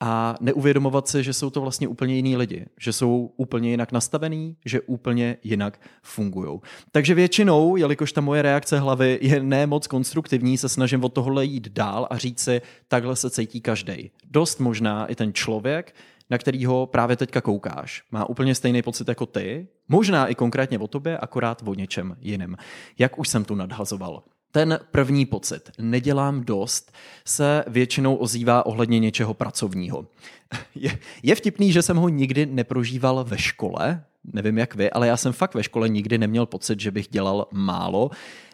a 0.00 0.34
neuvědomovat 0.40 1.08
si, 1.08 1.22
že 1.22 1.32
jsou 1.32 1.50
to 1.50 1.60
vlastně 1.60 1.88
úplně 1.88 2.14
jiní 2.14 2.36
lidi, 2.36 2.66
že 2.80 2.92
jsou 2.92 3.32
úplně 3.36 3.70
jinak 3.70 3.92
nastavení, 3.92 4.56
že 4.64 4.80
úplně 4.80 5.36
jinak 5.44 5.80
fungují. 6.02 6.60
Takže 6.92 7.14
většinou, 7.14 7.76
jelikož 7.76 8.12
ta 8.12 8.20
moje 8.20 8.42
reakce 8.42 8.78
hlavy 8.78 9.18
je 9.22 9.42
ne 9.42 9.66
moc 9.66 9.86
konstruktivní, 9.86 10.58
se 10.58 10.68
snažím 10.68 11.04
od 11.04 11.12
tohohle 11.12 11.44
jít 11.44 11.68
dál 11.68 12.06
a 12.10 12.18
říct 12.18 12.40
si, 12.40 12.62
takhle 12.88 13.16
se 13.16 13.30
cítí 13.30 13.60
každý. 13.60 14.10
Dost 14.30 14.60
možná 14.60 15.06
i 15.06 15.14
ten 15.14 15.32
člověk, 15.32 15.94
na 16.30 16.38
kterýho 16.38 16.86
právě 16.86 17.16
teďka 17.16 17.40
koukáš, 17.40 18.02
má 18.10 18.28
úplně 18.28 18.54
stejný 18.54 18.82
pocit 18.82 19.08
jako 19.08 19.26
ty, 19.26 19.68
možná 19.88 20.26
i 20.26 20.34
konkrétně 20.34 20.78
o 20.78 20.88
tobě, 20.88 21.18
akorát 21.18 21.62
o 21.66 21.74
něčem 21.74 22.16
jiném. 22.20 22.56
Jak 22.98 23.18
už 23.18 23.28
jsem 23.28 23.44
tu 23.44 23.54
nadhazoval. 23.54 24.22
Ten 24.52 24.78
první 24.90 25.26
pocit, 25.26 25.70
nedělám 25.78 26.44
dost, 26.44 26.92
se 27.24 27.64
většinou 27.66 28.14
ozývá 28.14 28.66
ohledně 28.66 28.98
něčeho 28.98 29.34
pracovního. 29.34 30.06
Je, 30.74 30.98
je 31.22 31.34
vtipný, 31.34 31.72
že 31.72 31.82
jsem 31.82 31.96
ho 31.96 32.08
nikdy 32.08 32.46
neprožíval 32.46 33.24
ve 33.24 33.38
škole, 33.38 34.04
nevím 34.32 34.58
jak 34.58 34.74
vy, 34.74 34.90
ale 34.90 35.06
já 35.06 35.16
jsem 35.16 35.32
fakt 35.32 35.54
ve 35.54 35.62
škole 35.62 35.88
nikdy 35.88 36.18
neměl 36.18 36.46
pocit, 36.46 36.80
že 36.80 36.90
bych 36.90 37.08
dělal 37.08 37.46
málo. 37.52 38.10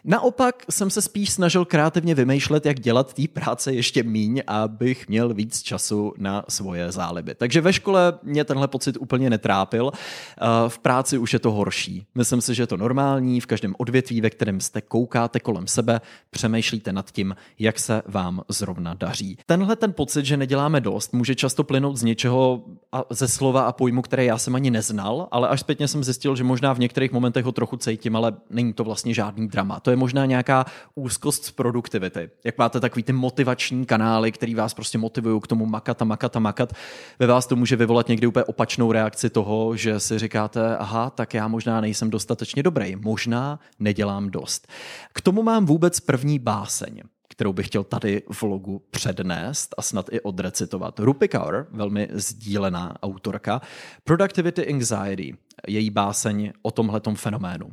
Naopak 0.07 0.63
jsem 0.69 0.89
se 0.89 1.01
spíš 1.01 1.29
snažil 1.29 1.65
kreativně 1.65 2.15
vymýšlet, 2.15 2.65
jak 2.65 2.79
dělat 2.79 3.13
té 3.13 3.23
práce 3.27 3.73
ještě 3.73 4.03
míň, 4.03 4.41
abych 4.47 5.07
měl 5.07 5.33
víc 5.33 5.61
času 5.61 6.13
na 6.17 6.45
svoje 6.49 6.91
záliby. 6.91 7.35
Takže 7.35 7.61
ve 7.61 7.73
škole 7.73 8.13
mě 8.23 8.43
tenhle 8.43 8.67
pocit 8.67 8.97
úplně 8.99 9.29
netrápil. 9.29 9.91
Eh, 9.93 10.45
v 10.67 10.79
práci 10.79 11.17
už 11.17 11.33
je 11.33 11.39
to 11.39 11.51
horší. 11.51 12.05
Myslím 12.15 12.41
si, 12.41 12.55
že 12.55 12.63
je 12.63 12.67
to 12.67 12.77
normální. 12.77 13.41
V 13.41 13.45
každém 13.45 13.75
odvětví, 13.77 14.21
ve 14.21 14.29
kterém 14.29 14.61
jste 14.61 14.81
koukáte 14.81 15.39
kolem 15.39 15.67
sebe, 15.67 16.01
přemýšlíte 16.29 16.93
nad 16.93 17.11
tím, 17.11 17.35
jak 17.59 17.79
se 17.79 18.01
vám 18.07 18.41
zrovna 18.49 18.93
daří. 18.93 19.37
Tenhle 19.45 19.75
ten 19.75 19.93
pocit, 19.93 20.25
že 20.25 20.37
neděláme 20.37 20.81
dost, 20.81 21.13
může 21.13 21.35
často 21.35 21.63
plynout 21.63 21.97
z 21.97 22.03
něčeho 22.03 22.63
a 22.91 23.03
ze 23.09 23.27
slova 23.27 23.61
a 23.61 23.71
pojmu, 23.71 24.01
které 24.01 24.25
já 24.25 24.37
jsem 24.37 24.55
ani 24.55 24.71
neznal, 24.71 25.27
ale 25.31 25.47
až 25.47 25.59
zpětně 25.59 25.87
jsem 25.87 26.03
zjistil, 26.03 26.35
že 26.35 26.43
možná 26.43 26.73
v 26.73 26.79
některých 26.79 27.11
momentech 27.11 27.45
ho 27.45 27.51
trochu 27.51 27.77
cítím, 27.77 28.15
ale 28.15 28.33
není 28.49 28.73
to 28.73 28.83
vlastně 28.83 29.13
žádný 29.13 29.47
drama. 29.47 29.79
To 29.79 29.91
je 29.91 29.94
možná 29.95 30.25
nějaká 30.25 30.65
úzkost 30.95 31.45
z 31.45 31.51
produktivity. 31.51 32.29
Jak 32.43 32.57
máte 32.57 32.79
takový 32.79 33.03
ty 33.03 33.13
motivační 33.13 33.85
kanály, 33.85 34.31
který 34.31 34.55
vás 34.55 34.73
prostě 34.73 34.97
motivují 34.97 35.41
k 35.41 35.47
tomu 35.47 35.65
makat 35.65 36.01
a 36.01 36.05
makat 36.05 36.35
a 36.35 36.39
makat, 36.39 36.73
ve 37.19 37.27
vás 37.27 37.47
to 37.47 37.55
může 37.55 37.75
vyvolat 37.75 38.07
někdy 38.07 38.27
úplně 38.27 38.43
opačnou 38.43 38.91
reakci 38.91 39.29
toho, 39.29 39.75
že 39.75 39.99
si 39.99 40.19
říkáte, 40.19 40.77
aha, 40.77 41.09
tak 41.09 41.33
já 41.33 41.47
možná 41.47 41.81
nejsem 41.81 42.09
dostatečně 42.09 42.63
dobrý, 42.63 42.95
možná 42.95 43.59
nedělám 43.79 44.29
dost. 44.29 44.67
K 45.13 45.21
tomu 45.21 45.43
mám 45.43 45.65
vůbec 45.65 45.99
první 45.99 46.39
báseň 46.39 47.01
kterou 47.27 47.53
bych 47.53 47.67
chtěl 47.67 47.83
tady 47.83 48.23
v 48.31 48.41
vlogu 48.41 48.81
přednést 48.89 49.75
a 49.77 49.81
snad 49.81 50.05
i 50.11 50.21
odrecitovat. 50.21 50.99
Rupi 50.99 51.27
Kaur, 51.27 51.67
velmi 51.71 52.07
sdílená 52.11 52.95
autorka, 53.03 53.61
Productivity 54.03 54.73
Anxiety, 54.73 55.37
její 55.67 55.89
báseň 55.89 56.53
o 56.61 56.71
tomhletom 56.71 57.15
fenoménu. 57.15 57.71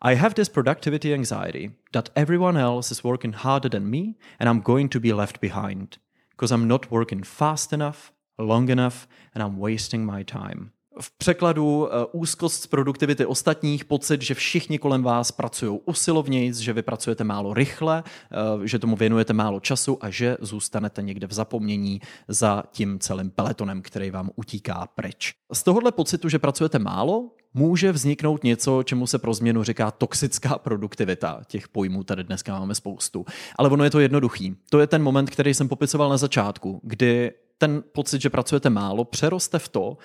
I 0.00 0.14
have 0.14 0.34
this 0.34 0.48
productivity 0.48 1.12
anxiety 1.12 1.72
that 1.92 2.10
everyone 2.14 2.56
else 2.56 2.92
is 2.92 3.02
working 3.02 3.32
harder 3.32 3.68
than 3.68 3.90
me 3.90 4.14
and 4.38 4.48
I'm 4.48 4.60
going 4.60 4.88
to 4.90 5.00
be 5.00 5.12
left 5.12 5.40
behind 5.40 5.98
because 6.30 6.52
I'm 6.52 6.68
not 6.68 6.90
working 6.90 7.24
fast 7.24 7.72
enough, 7.72 8.12
long 8.38 8.70
enough 8.70 9.08
and 9.34 9.42
I'm 9.42 9.58
wasting 9.58 10.06
my 10.06 10.22
time. 10.22 10.70
v 11.00 11.10
překladu 11.18 11.88
eh, 11.88 12.06
úzkost 12.12 12.62
z 12.62 12.66
produktivity 12.66 13.26
ostatních, 13.26 13.84
pocit, 13.84 14.22
že 14.22 14.34
všichni 14.34 14.78
kolem 14.78 15.02
vás 15.02 15.32
pracují 15.32 15.80
usilovněji, 15.84 16.52
že 16.54 16.72
vy 16.72 16.82
pracujete 16.82 17.24
málo 17.24 17.54
rychle, 17.54 18.02
eh, 18.06 18.66
že 18.68 18.78
tomu 18.78 18.96
věnujete 18.96 19.32
málo 19.32 19.60
času 19.60 19.98
a 20.00 20.10
že 20.10 20.36
zůstanete 20.40 21.02
někde 21.02 21.26
v 21.26 21.32
zapomnění 21.32 22.00
za 22.28 22.62
tím 22.70 22.98
celým 22.98 23.30
peletonem, 23.30 23.82
který 23.82 24.10
vám 24.10 24.30
utíká 24.36 24.88
pryč. 24.94 25.34
Z 25.52 25.62
tohohle 25.62 25.92
pocitu, 25.92 26.28
že 26.28 26.38
pracujete 26.38 26.78
málo, 26.78 27.30
může 27.58 27.92
vzniknout 27.92 28.44
něco, 28.44 28.82
čemu 28.82 29.06
se 29.06 29.18
pro 29.18 29.34
změnu 29.34 29.62
říká 29.62 29.90
toxická 29.90 30.58
produktivita. 30.58 31.40
Těch 31.46 31.68
pojmů 31.68 32.04
tady 32.04 32.24
dneska 32.24 32.58
máme 32.58 32.74
spoustu. 32.74 33.26
Ale 33.56 33.68
ono 33.68 33.84
je 33.84 33.90
to 33.90 34.00
jednoduchý. 34.00 34.56
To 34.70 34.80
je 34.80 34.86
ten 34.86 35.02
moment, 35.02 35.30
který 35.30 35.54
jsem 35.54 35.68
popisoval 35.68 36.10
na 36.10 36.16
začátku, 36.16 36.80
kdy 36.82 37.32
ten 37.58 37.82
pocit, 37.92 38.22
že 38.22 38.30
pracujete 38.30 38.70
málo, 38.70 39.04
přeroste 39.04 39.58
v 39.58 39.68
to, 39.68 39.96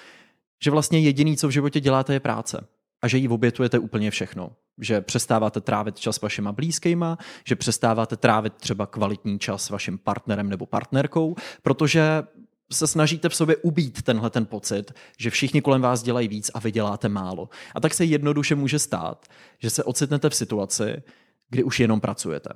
že 0.63 0.71
vlastně 0.71 0.99
jediný, 0.99 1.37
co 1.37 1.47
v 1.47 1.51
životě 1.51 1.79
děláte, 1.79 2.13
je 2.13 2.19
práce. 2.19 2.67
A 3.01 3.07
že 3.07 3.17
jí 3.17 3.27
obětujete 3.27 3.79
úplně 3.79 4.11
všechno. 4.11 4.51
Že 4.81 5.01
přestáváte 5.01 5.61
trávit 5.61 5.99
čas 5.99 6.21
vašima 6.21 6.51
blízkýma, 6.51 7.17
že 7.45 7.55
přestáváte 7.55 8.17
trávit 8.17 8.53
třeba 8.53 8.85
kvalitní 8.85 9.39
čas 9.39 9.63
s 9.63 9.69
vaším 9.69 9.97
partnerem 9.97 10.49
nebo 10.49 10.65
partnerkou, 10.65 11.35
protože 11.61 12.23
se 12.71 12.87
snažíte 12.87 13.29
v 13.29 13.35
sobě 13.35 13.57
ubít 13.57 14.01
tenhle 14.01 14.29
ten 14.29 14.45
pocit, 14.45 14.91
že 15.17 15.29
všichni 15.29 15.61
kolem 15.61 15.81
vás 15.81 16.03
dělají 16.03 16.27
víc 16.27 16.51
a 16.53 16.59
vy 16.59 16.71
děláte 16.71 17.09
málo. 17.09 17.49
A 17.75 17.79
tak 17.79 17.93
se 17.93 18.05
jednoduše 18.05 18.55
může 18.55 18.79
stát, 18.79 19.27
že 19.59 19.69
se 19.69 19.83
ocitnete 19.83 20.29
v 20.29 20.35
situaci, 20.35 21.03
kdy 21.49 21.63
už 21.63 21.79
jenom 21.79 22.01
pracujete. 22.01 22.49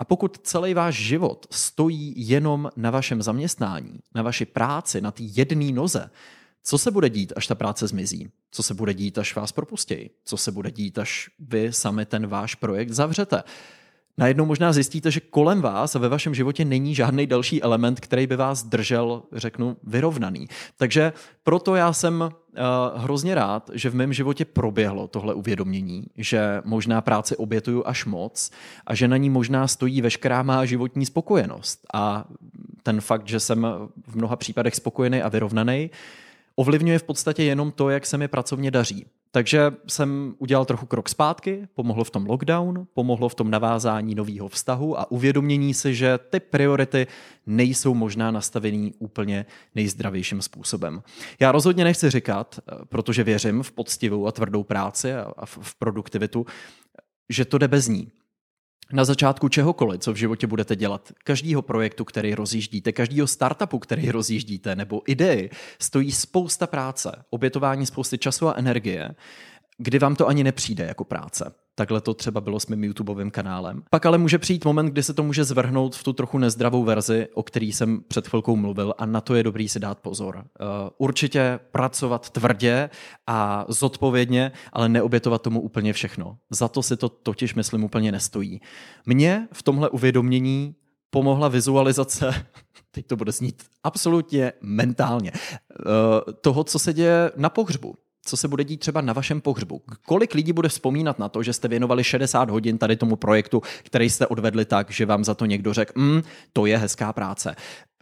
A 0.00 0.04
pokud 0.04 0.38
celý 0.42 0.74
váš 0.74 0.94
život 0.94 1.46
stojí 1.50 2.28
jenom 2.28 2.70
na 2.76 2.90
vašem 2.90 3.22
zaměstnání, 3.22 3.98
na 4.14 4.22
vaší 4.22 4.44
práci, 4.44 5.00
na 5.00 5.10
té 5.10 5.22
jedné 5.22 5.72
noze, 5.72 6.10
co 6.62 6.78
se 6.78 6.90
bude 6.90 7.10
dít, 7.10 7.32
až 7.36 7.46
ta 7.46 7.54
práce 7.54 7.86
zmizí? 7.86 8.30
Co 8.50 8.62
se 8.62 8.74
bude 8.74 8.94
dít, 8.94 9.18
až 9.18 9.36
vás 9.36 9.52
propustějí? 9.52 10.10
Co 10.24 10.36
se 10.36 10.52
bude 10.52 10.70
dít, 10.70 10.98
až 10.98 11.30
vy 11.38 11.72
sami 11.72 12.06
ten 12.06 12.26
váš 12.26 12.54
projekt 12.54 12.90
zavřete? 12.90 13.42
Najednou 14.18 14.46
možná 14.46 14.72
zjistíte, 14.72 15.10
že 15.10 15.20
kolem 15.20 15.60
vás 15.60 15.96
a 15.96 15.98
ve 15.98 16.08
vašem 16.08 16.34
životě 16.34 16.64
není 16.64 16.94
žádný 16.94 17.26
další 17.26 17.62
element, 17.62 18.00
který 18.00 18.26
by 18.26 18.36
vás 18.36 18.62
držel, 18.62 19.22
řeknu, 19.32 19.76
vyrovnaný. 19.82 20.48
Takže 20.76 21.12
proto 21.42 21.74
já 21.74 21.92
jsem 21.92 22.20
uh, 22.20 22.30
hrozně 23.02 23.34
rád, 23.34 23.70
že 23.74 23.90
v 23.90 23.94
mém 23.94 24.12
životě 24.12 24.44
proběhlo 24.44 25.08
tohle 25.08 25.34
uvědomění, 25.34 26.06
že 26.16 26.62
možná 26.64 27.00
práci 27.00 27.36
obětuju 27.36 27.82
až 27.86 28.04
moc 28.04 28.50
a 28.86 28.94
že 28.94 29.08
na 29.08 29.16
ní 29.16 29.30
možná 29.30 29.66
stojí 29.66 30.00
veškerá 30.00 30.42
má 30.42 30.64
životní 30.64 31.06
spokojenost. 31.06 31.80
A 31.94 32.24
ten 32.82 33.00
fakt, 33.00 33.28
že 33.28 33.40
jsem 33.40 33.66
v 34.06 34.16
mnoha 34.16 34.36
případech 34.36 34.74
spokojený 34.74 35.22
a 35.22 35.28
vyrovnaný, 35.28 35.90
ovlivňuje 36.56 36.98
v 36.98 37.02
podstatě 37.02 37.42
jenom 37.42 37.72
to, 37.72 37.90
jak 37.90 38.06
se 38.06 38.18
mi 38.18 38.28
pracovně 38.28 38.70
daří. 38.70 39.06
Takže 39.34 39.72
jsem 39.86 40.34
udělal 40.38 40.64
trochu 40.64 40.86
krok 40.86 41.08
zpátky, 41.08 41.68
pomohlo 41.74 42.04
v 42.04 42.10
tom 42.10 42.26
lockdown, 42.26 42.86
pomohlo 42.94 43.28
v 43.28 43.34
tom 43.34 43.50
navázání 43.50 44.14
nového 44.14 44.48
vztahu 44.48 45.00
a 45.00 45.10
uvědomění 45.10 45.74
si, 45.74 45.94
že 45.94 46.18
ty 46.18 46.40
priority 46.40 47.06
nejsou 47.46 47.94
možná 47.94 48.30
nastavený 48.30 48.94
úplně 48.98 49.46
nejzdravějším 49.74 50.42
způsobem. 50.42 51.02
Já 51.40 51.52
rozhodně 51.52 51.84
nechci 51.84 52.10
říkat, 52.10 52.60
protože 52.88 53.24
věřím 53.24 53.62
v 53.62 53.72
poctivou 53.72 54.26
a 54.26 54.32
tvrdou 54.32 54.62
práci 54.62 55.14
a 55.14 55.46
v 55.46 55.74
produktivitu, 55.78 56.46
že 57.28 57.44
to 57.44 57.58
jde 57.58 57.68
bez 57.68 57.88
ní 57.88 58.12
na 58.92 59.04
začátku 59.04 59.48
čehokoliv, 59.48 60.00
co 60.00 60.12
v 60.12 60.16
životě 60.16 60.46
budete 60.46 60.76
dělat, 60.76 61.12
každýho 61.24 61.62
projektu, 61.62 62.04
který 62.04 62.34
rozjíždíte, 62.34 62.92
každýho 62.92 63.26
startupu, 63.26 63.78
který 63.78 64.10
rozjíždíte, 64.10 64.76
nebo 64.76 65.02
idei, 65.06 65.50
stojí 65.78 66.12
spousta 66.12 66.66
práce, 66.66 67.24
obětování 67.30 67.86
spousty 67.86 68.18
času 68.18 68.48
a 68.48 68.54
energie, 68.56 69.14
kdy 69.78 69.98
vám 69.98 70.16
to 70.16 70.28
ani 70.28 70.44
nepřijde 70.44 70.84
jako 70.84 71.04
práce. 71.04 71.54
Takhle 71.76 72.00
to 72.00 72.14
třeba 72.14 72.40
bylo 72.40 72.60
s 72.60 72.66
mým 72.66 72.84
YouTubeovým 72.84 73.30
kanálem. 73.30 73.82
Pak 73.90 74.06
ale 74.06 74.18
může 74.18 74.38
přijít 74.38 74.64
moment, 74.64 74.86
kdy 74.86 75.02
se 75.02 75.14
to 75.14 75.22
může 75.22 75.44
zvrhnout 75.44 75.96
v 75.96 76.02
tu 76.02 76.12
trochu 76.12 76.38
nezdravou 76.38 76.84
verzi, 76.84 77.28
o 77.34 77.42
který 77.42 77.72
jsem 77.72 78.00
před 78.08 78.28
chvilkou 78.28 78.56
mluvil 78.56 78.94
a 78.98 79.06
na 79.06 79.20
to 79.20 79.34
je 79.34 79.42
dobrý 79.42 79.68
si 79.68 79.80
dát 79.80 79.98
pozor. 79.98 80.36
Uh, 80.36 80.44
určitě 80.98 81.60
pracovat 81.72 82.30
tvrdě 82.30 82.90
a 83.26 83.64
zodpovědně, 83.68 84.52
ale 84.72 84.88
neobětovat 84.88 85.42
tomu 85.42 85.60
úplně 85.60 85.92
všechno. 85.92 86.36
Za 86.50 86.68
to 86.68 86.82
si 86.82 86.96
to 86.96 87.08
totiž, 87.08 87.54
myslím, 87.54 87.84
úplně 87.84 88.12
nestojí. 88.12 88.60
Mně 89.06 89.48
v 89.52 89.62
tomhle 89.62 89.88
uvědomění 89.88 90.74
pomohla 91.10 91.48
vizualizace, 91.48 92.46
teď 92.90 93.06
to 93.06 93.16
bude 93.16 93.32
znít 93.32 93.62
absolutně 93.84 94.52
mentálně, 94.62 95.32
uh, 95.32 96.34
toho, 96.40 96.64
co 96.64 96.78
se 96.78 96.92
děje 96.92 97.32
na 97.36 97.48
pohřbu 97.48 97.94
co 98.24 98.36
se 98.36 98.48
bude 98.48 98.64
dít 98.64 98.80
třeba 98.80 99.00
na 99.00 99.12
vašem 99.12 99.40
pohřbu. 99.40 99.82
Kolik 100.06 100.34
lidí 100.34 100.52
bude 100.52 100.68
vzpomínat 100.68 101.18
na 101.18 101.28
to, 101.28 101.42
že 101.42 101.52
jste 101.52 101.68
věnovali 101.68 102.04
60 102.04 102.50
hodin 102.50 102.78
tady 102.78 102.96
tomu 102.96 103.16
projektu, 103.16 103.62
který 103.82 104.10
jste 104.10 104.26
odvedli 104.26 104.64
tak, 104.64 104.90
že 104.90 105.06
vám 105.06 105.24
za 105.24 105.34
to 105.34 105.46
někdo 105.46 105.74
řekl, 105.74 105.92
mm, 105.96 106.22
to 106.52 106.66
je 106.66 106.78
hezká 106.78 107.12
práce. 107.12 107.56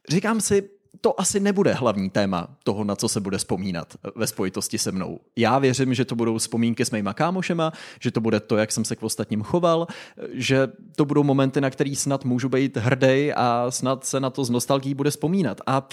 Říkám 0.09 0.41
si, 0.41 0.69
to 1.01 1.21
asi 1.21 1.41
nebude 1.41 1.73
hlavní 1.73 2.11
téma 2.11 2.49
toho, 2.65 2.85
na 2.85 2.97
co 2.97 3.09
se 3.09 3.21
bude 3.21 3.39
vzpomínat 3.39 3.95
ve 4.17 4.27
spojitosti 4.27 4.79
se 4.79 4.93
mnou. 4.93 5.21
Já 5.37 5.59
věřím, 5.59 5.95
že 5.95 6.05
to 6.05 6.15
budou 6.15 6.39
vzpomínky 6.39 6.85
s 6.85 6.91
mýma 6.91 7.15
kámošema, 7.15 7.73
že 8.01 8.11
to 8.11 8.21
bude 8.21 8.41
to, 8.41 8.57
jak 8.57 8.73
jsem 8.73 8.85
se 8.85 8.97
k 8.97 9.03
ostatním 9.03 9.43
choval, 9.43 9.87
že 10.33 10.69
to 10.97 11.05
budou 11.05 11.23
momenty, 11.23 11.61
na 11.61 11.71
který 11.71 11.97
snad 11.97 12.25
můžu 12.25 12.49
být 12.49 12.77
hrdý 12.77 13.33
a 13.33 13.67
snad 13.69 14.05
se 14.05 14.21
na 14.21 14.31
to 14.31 14.45
z 14.45 14.51
nostalgií 14.51 14.95
bude 14.95 15.11
vzpomínat. 15.11 15.61
A 15.67 15.89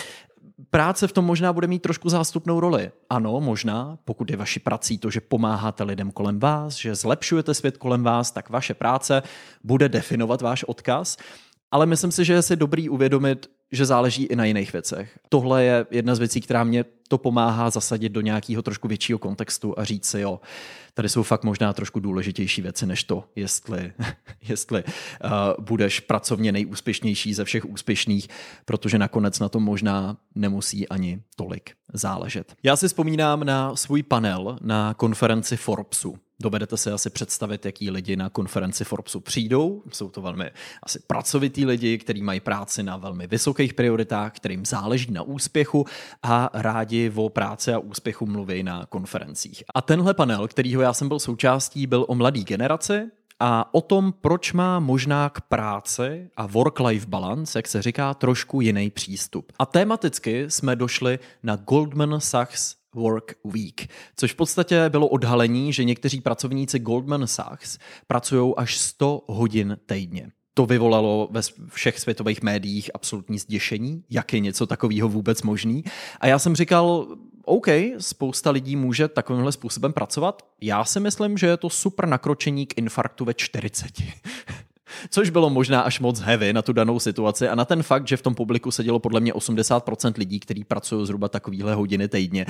práce 0.69 1.07
v 1.07 1.11
tom 1.11 1.25
možná 1.25 1.53
bude 1.53 1.67
mít 1.67 1.81
trošku 1.81 2.09
zástupnou 2.09 2.59
roli. 2.59 2.91
Ano, 3.09 3.41
možná, 3.41 3.97
pokud 4.05 4.31
je 4.31 4.37
vaší 4.37 4.59
prací 4.59 4.97
to, 4.97 5.09
že 5.09 5.21
pomáháte 5.21 5.83
lidem 5.83 6.11
kolem 6.11 6.39
vás, 6.39 6.75
že 6.75 6.95
zlepšujete 6.95 7.53
svět 7.53 7.77
kolem 7.77 8.03
vás, 8.03 8.31
tak 8.31 8.49
vaše 8.49 8.73
práce 8.73 9.21
bude 9.63 9.89
definovat 9.89 10.41
váš 10.41 10.63
odkaz. 10.63 11.17
Ale 11.71 11.85
myslím 11.85 12.11
si, 12.11 12.25
že 12.25 12.33
je 12.33 12.41
si 12.41 12.55
dobrý 12.55 12.89
uvědomit, 12.89 13.49
že 13.71 13.85
záleží 13.85 14.23
i 14.23 14.35
na 14.35 14.45
jiných 14.45 14.73
věcech. 14.73 15.19
Tohle 15.29 15.63
je 15.63 15.85
jedna 15.91 16.15
z 16.15 16.19
věcí, 16.19 16.41
která 16.41 16.63
mě 16.63 16.85
to 17.07 17.17
pomáhá 17.17 17.69
zasadit 17.69 18.09
do 18.09 18.21
nějakého 18.21 18.61
trošku 18.61 18.87
většího 18.87 19.19
kontextu 19.19 19.79
a 19.79 19.83
říct 19.83 20.05
si, 20.05 20.19
jo, 20.19 20.39
tady 20.93 21.09
jsou 21.09 21.23
fakt 21.23 21.43
možná 21.43 21.73
trošku 21.73 21.99
důležitější 21.99 22.61
věci 22.61 22.85
než 22.85 23.03
to, 23.03 23.23
jestli, 23.35 23.93
jestli 24.49 24.83
uh, 24.83 25.29
budeš 25.59 25.99
pracovně 25.99 26.51
nejúspěšnější 26.51 27.33
ze 27.33 27.45
všech 27.45 27.65
úspěšných, 27.65 28.27
protože 28.65 28.97
nakonec 28.97 29.39
na 29.39 29.49
tom 29.49 29.63
možná 29.63 30.17
nemusí 30.35 30.87
ani 30.87 31.21
tolik 31.35 31.71
záležet. 31.93 32.55
Já 32.63 32.75
si 32.75 32.87
vzpomínám 32.87 33.43
na 33.43 33.75
svůj 33.75 34.03
panel 34.03 34.57
na 34.61 34.93
konferenci 34.93 35.57
Forbesu. 35.57 36.17
Dovedete 36.41 36.77
si 36.77 36.91
asi 36.91 37.09
představit, 37.09 37.65
jaký 37.65 37.91
lidi 37.91 38.15
na 38.15 38.29
konferenci 38.29 38.83
Forbesu 38.83 39.19
přijdou. 39.19 39.83
Jsou 39.91 40.09
to 40.09 40.21
velmi 40.21 40.51
asi 40.83 40.99
pracovitý 40.99 41.65
lidi, 41.65 41.97
kteří 41.97 42.21
mají 42.21 42.39
práci 42.39 42.83
na 42.83 42.97
velmi 42.97 43.27
vysokých 43.27 43.73
prioritách, 43.73 44.33
kterým 44.33 44.65
záleží 44.65 45.11
na 45.11 45.21
úspěchu 45.21 45.85
a 46.23 46.49
rádi 46.53 47.11
o 47.15 47.29
práci 47.29 47.73
a 47.73 47.79
úspěchu 47.79 48.25
mluví 48.25 48.63
na 48.63 48.85
konferencích. 48.85 49.63
A 49.75 49.81
tenhle 49.81 50.13
panel, 50.13 50.47
kterýho 50.47 50.81
já 50.81 50.93
jsem 50.93 51.07
byl 51.07 51.19
součástí, 51.19 51.87
byl 51.87 52.05
o 52.07 52.15
mladé 52.15 52.39
generaci, 52.39 53.01
a 53.39 53.73
o 53.73 53.81
tom, 53.81 54.13
proč 54.21 54.53
má 54.53 54.79
možná 54.79 55.29
k 55.29 55.41
práci 55.41 56.29
a 56.37 56.47
work-life 56.47 57.07
balance, 57.07 57.59
jak 57.59 57.67
se 57.67 57.81
říká, 57.81 58.13
trošku 58.13 58.61
jiný 58.61 58.89
přístup. 58.89 59.51
A 59.59 59.65
tematicky 59.65 60.45
jsme 60.47 60.75
došli 60.75 61.19
na 61.43 61.55
Goldman 61.55 62.15
Sachs 62.19 62.78
Work 62.95 63.35
Week, 63.43 63.87
což 64.15 64.33
v 64.33 64.35
podstatě 64.35 64.89
bylo 64.89 65.07
odhalení, 65.07 65.73
že 65.73 65.83
někteří 65.83 66.21
pracovníci 66.21 66.79
Goldman 66.79 67.27
Sachs 67.27 67.77
pracují 68.07 68.53
až 68.57 68.77
100 68.77 69.23
hodin 69.27 69.77
týdně. 69.85 70.31
To 70.53 70.65
vyvolalo 70.65 71.27
ve 71.31 71.41
všech 71.67 71.99
světových 71.99 72.41
médiích 72.41 72.91
absolutní 72.93 73.39
zděšení, 73.39 74.03
jak 74.09 74.33
je 74.33 74.39
něco 74.39 74.67
takového 74.67 75.09
vůbec 75.09 75.41
možný. 75.41 75.83
A 76.19 76.27
já 76.27 76.39
jsem 76.39 76.55
říkal, 76.55 77.07
OK, 77.45 77.67
spousta 77.97 78.51
lidí 78.51 78.75
může 78.75 79.07
takovýmhle 79.07 79.51
způsobem 79.51 79.93
pracovat. 79.93 80.45
Já 80.61 80.85
si 80.85 80.99
myslím, 80.99 81.37
že 81.37 81.47
je 81.47 81.57
to 81.57 81.69
super 81.69 82.07
nakročení 82.07 82.65
k 82.65 82.77
infarktu 82.77 83.25
ve 83.25 83.33
40. 83.33 83.87
Což 85.09 85.29
bylo 85.29 85.49
možná 85.49 85.81
až 85.81 85.99
moc 85.99 86.19
heavy 86.19 86.53
na 86.53 86.61
tu 86.61 86.73
danou 86.73 86.99
situaci 86.99 87.47
a 87.47 87.55
na 87.55 87.65
ten 87.65 87.83
fakt, 87.83 88.07
že 88.07 88.17
v 88.17 88.21
tom 88.21 88.35
publiku 88.35 88.71
sedělo 88.71 88.99
podle 88.99 89.19
mě 89.19 89.33
80% 89.33 90.13
lidí, 90.17 90.39
kteří 90.39 90.63
pracují 90.63 91.05
zhruba 91.05 91.29
takovýhle 91.29 91.73
hodiny 91.75 92.07
týdně. 92.07 92.45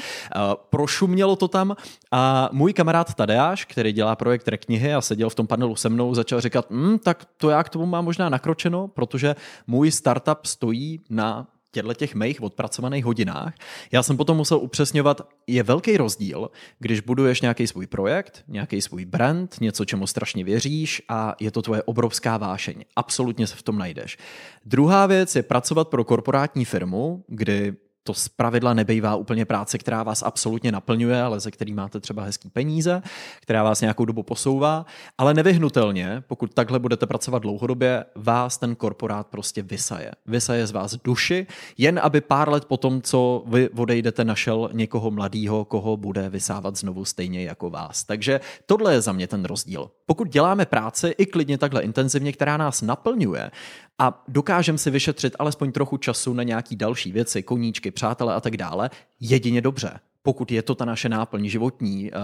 Prošumělo 0.69 1.35
to 1.35 1.47
tam 1.47 1.75
a 2.11 2.49
můj 2.51 2.73
kamarád 2.73 3.13
Tadeáš, 3.13 3.65
který 3.65 3.91
dělá 3.93 4.15
projekt 4.15 4.47
Reknihy 4.47 4.93
a 4.93 5.01
seděl 5.01 5.29
v 5.29 5.35
tom 5.35 5.47
panelu 5.47 5.75
se 5.75 5.89
mnou, 5.89 6.15
začal 6.15 6.41
říkat, 6.41 6.65
hm, 6.69 6.97
tak 7.03 7.25
to 7.37 7.49
já 7.49 7.63
k 7.63 7.69
tomu 7.69 7.85
mám 7.85 8.05
možná 8.05 8.29
nakročeno, 8.29 8.87
protože 8.87 9.35
můj 9.67 9.91
startup 9.91 10.45
stojí 10.45 11.01
na 11.09 11.47
těchto 11.71 11.93
těch 11.93 12.15
mých 12.15 12.41
odpracovaných 12.41 13.05
hodinách. 13.05 13.53
Já 13.91 14.03
jsem 14.03 14.17
potom 14.17 14.37
musel 14.37 14.57
upřesňovat, 14.57 15.21
je 15.47 15.63
velký 15.63 15.97
rozdíl, 15.97 16.49
když 16.79 16.99
buduješ 16.99 17.41
nějaký 17.41 17.67
svůj 17.67 17.87
projekt, 17.87 18.43
nějaký 18.47 18.81
svůj 18.81 19.05
brand, 19.05 19.55
něco, 19.61 19.85
čemu 19.85 20.07
strašně 20.07 20.43
věříš 20.43 21.01
a 21.09 21.35
je 21.39 21.51
to 21.51 21.61
tvoje 21.61 21.83
obrovská 21.83 22.37
vášeň. 22.37 22.85
Absolutně 22.95 23.47
se 23.47 23.55
v 23.55 23.63
tom 23.63 23.77
najdeš. 23.77 24.17
Druhá 24.65 25.05
věc 25.05 25.35
je 25.35 25.43
pracovat 25.43 25.87
pro 25.87 26.03
korporátní 26.03 26.65
firmu, 26.65 27.23
kdy 27.27 27.73
to 28.09 28.13
z 28.13 28.27
pravidla 28.27 28.73
nebejvá 28.73 29.15
úplně 29.15 29.45
práce, 29.45 29.77
která 29.77 30.03
vás 30.03 30.23
absolutně 30.23 30.71
naplňuje, 30.71 31.21
ale 31.21 31.39
ze 31.39 31.51
který 31.51 31.73
máte 31.73 31.99
třeba 31.99 32.23
hezký 32.23 32.49
peníze, 32.49 33.01
která 33.41 33.63
vás 33.63 33.81
nějakou 33.81 34.05
dobu 34.05 34.23
posouvá, 34.23 34.85
ale 35.17 35.33
nevyhnutelně, 35.33 36.23
pokud 36.27 36.53
takhle 36.53 36.79
budete 36.79 37.05
pracovat 37.05 37.39
dlouhodobě, 37.39 38.05
vás 38.15 38.57
ten 38.57 38.75
korporát 38.75 39.27
prostě 39.27 39.61
vysaje. 39.61 40.11
Vysaje 40.25 40.67
z 40.67 40.71
vás 40.71 40.95
duši, 41.03 41.47
jen 41.77 41.99
aby 42.03 42.21
pár 42.21 42.49
let 42.49 42.65
potom, 42.65 43.01
co 43.01 43.43
vy 43.47 43.69
odejdete, 43.69 44.25
našel 44.25 44.69
někoho 44.73 45.11
mladého, 45.11 45.65
koho 45.65 45.97
bude 45.97 46.29
vysávat 46.29 46.75
znovu 46.75 47.05
stejně 47.05 47.43
jako 47.43 47.69
vás. 47.69 48.03
Takže 48.03 48.39
tohle 48.65 48.93
je 48.93 49.01
za 49.01 49.11
mě 49.11 49.27
ten 49.27 49.45
rozdíl. 49.45 49.91
Pokud 50.05 50.27
děláme 50.27 50.65
práci 50.65 51.07
i 51.17 51.25
klidně 51.25 51.57
takhle 51.57 51.81
intenzivně, 51.81 52.33
která 52.33 52.57
nás 52.57 52.81
naplňuje 52.81 53.51
a 53.99 54.23
dokážeme 54.27 54.77
si 54.77 54.91
vyšetřit 54.91 55.35
alespoň 55.39 55.71
trochu 55.71 55.97
času 55.97 56.33
na 56.33 56.43
nějaký 56.43 56.75
další 56.75 57.11
věci, 57.11 57.43
koníčky, 57.43 57.91
přátelé 57.99 58.35
a 58.35 58.39
tak 58.39 58.57
dále, 58.57 58.89
jedině 59.19 59.61
dobře. 59.61 59.99
Pokud 60.23 60.51
je 60.51 60.61
to 60.61 60.75
ta 60.75 60.85
naše 60.85 61.09
náplň 61.09 61.49
životní, 61.49 62.11
uh, 62.11 62.17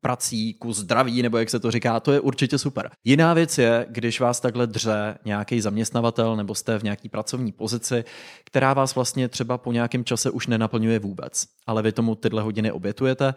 prací, 0.00 0.54
ku 0.54 0.72
zdraví, 0.72 1.22
nebo 1.22 1.38
jak 1.38 1.50
se 1.50 1.60
to 1.60 1.70
říká, 1.70 2.00
to 2.00 2.12
je 2.12 2.20
určitě 2.20 2.58
super. 2.58 2.90
Jiná 3.04 3.34
věc 3.34 3.58
je, 3.58 3.86
když 3.88 4.20
vás 4.20 4.40
takhle 4.40 4.66
dře 4.66 5.18
nějaký 5.24 5.60
zaměstnavatel 5.60 6.36
nebo 6.36 6.54
jste 6.54 6.78
v 6.78 6.82
nějaký 6.82 7.08
pracovní 7.08 7.52
pozici, 7.52 8.04
která 8.44 8.74
vás 8.74 8.94
vlastně 8.94 9.28
třeba 9.28 9.58
po 9.58 9.72
nějakém 9.72 10.04
čase 10.04 10.30
už 10.30 10.46
nenaplňuje 10.46 10.98
vůbec, 10.98 11.46
ale 11.66 11.82
vy 11.82 11.92
tomu 11.92 12.14
tyhle 12.14 12.42
hodiny 12.42 12.72
obětujete, 12.72 13.34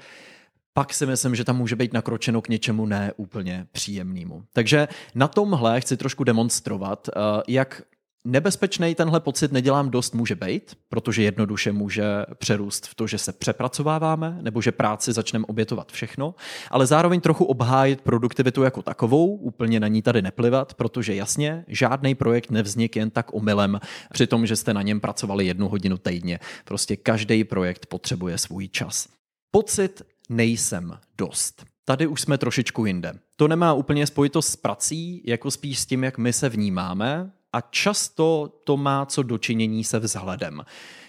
pak 0.74 0.94
si 0.94 1.06
myslím, 1.06 1.36
že 1.36 1.44
tam 1.44 1.58
může 1.58 1.76
být 1.76 1.94
nakročeno 1.94 2.42
k 2.42 2.50
něčemu 2.50 2.86
neúplně 2.86 3.68
příjemnému. 3.72 4.44
Takže 4.54 4.88
na 5.16 5.28
tomhle 5.28 5.82
chci 5.82 5.98
trošku 5.98 6.24
demonstrovat, 6.24 7.10
eh, 7.10 7.44
jak 7.48 7.82
nebezpečný 8.26 8.96
tenhle 8.96 9.20
pocit 9.20 9.52
nedělám 9.52 9.90
dost 9.90 10.16
může 10.16 10.36
být, 10.36 10.78
protože 10.90 11.24
jednoduše 11.24 11.72
může 11.72 12.04
přerůst 12.38 12.88
v 12.88 12.96
to, 12.96 13.08
že 13.08 13.18
se 13.18 13.34
přepracováváme 13.34 14.38
nebo 14.42 14.62
že 14.62 14.72
práci 14.72 15.14
začneme 15.14 15.46
obětovat 15.46 15.92
všechno, 15.92 16.36
ale 16.72 16.86
zároveň 16.86 17.22
trochu 17.22 17.46
obhájit 17.46 18.02
produktivitu 18.02 18.64
jako 18.64 18.82
takovou, 18.82 19.36
úplně 19.36 19.80
na 19.80 19.88
ní 19.88 20.02
tady 20.02 20.22
neplivat, 20.22 20.74
protože 20.74 21.16
jasně, 21.16 21.66
žádný 21.68 22.16
projekt 22.16 22.52
nevznik 22.52 22.96
jen 22.96 23.10
tak 23.10 23.34
omylem 23.34 23.80
při 24.14 24.28
tom, 24.28 24.46
že 24.46 24.56
jste 24.56 24.74
na 24.74 24.82
něm 24.82 25.00
pracovali 25.00 25.46
jednu 25.46 25.70
hodinu 25.70 25.98
týdně. 25.98 26.40
Prostě 26.66 26.96
každý 26.96 27.44
projekt 27.44 27.86
potřebuje 27.86 28.38
svůj 28.38 28.68
čas. 28.68 29.08
Pocit 29.52 30.02
nejsem 30.30 30.98
dost. 31.18 31.66
Tady 31.86 32.08
už 32.08 32.22
jsme 32.22 32.38
trošičku 32.38 32.86
jinde. 32.86 33.14
To 33.36 33.48
nemá 33.48 33.74
úplně 33.74 34.08
spojitost 34.08 34.50
s 34.50 34.56
prací, 34.56 35.24
jako 35.26 35.52
spíš 35.52 35.80
s 35.80 35.86
tím, 35.86 36.04
jak 36.04 36.18
my 36.18 36.34
se 36.34 36.50
vnímáme 36.50 37.32
a 37.56 37.62
často 37.62 38.54
to 38.64 38.78
má 38.78 39.06
co 39.06 39.24
dočinění 39.24 39.84
se 39.84 40.00
vzhledem. 40.00 40.62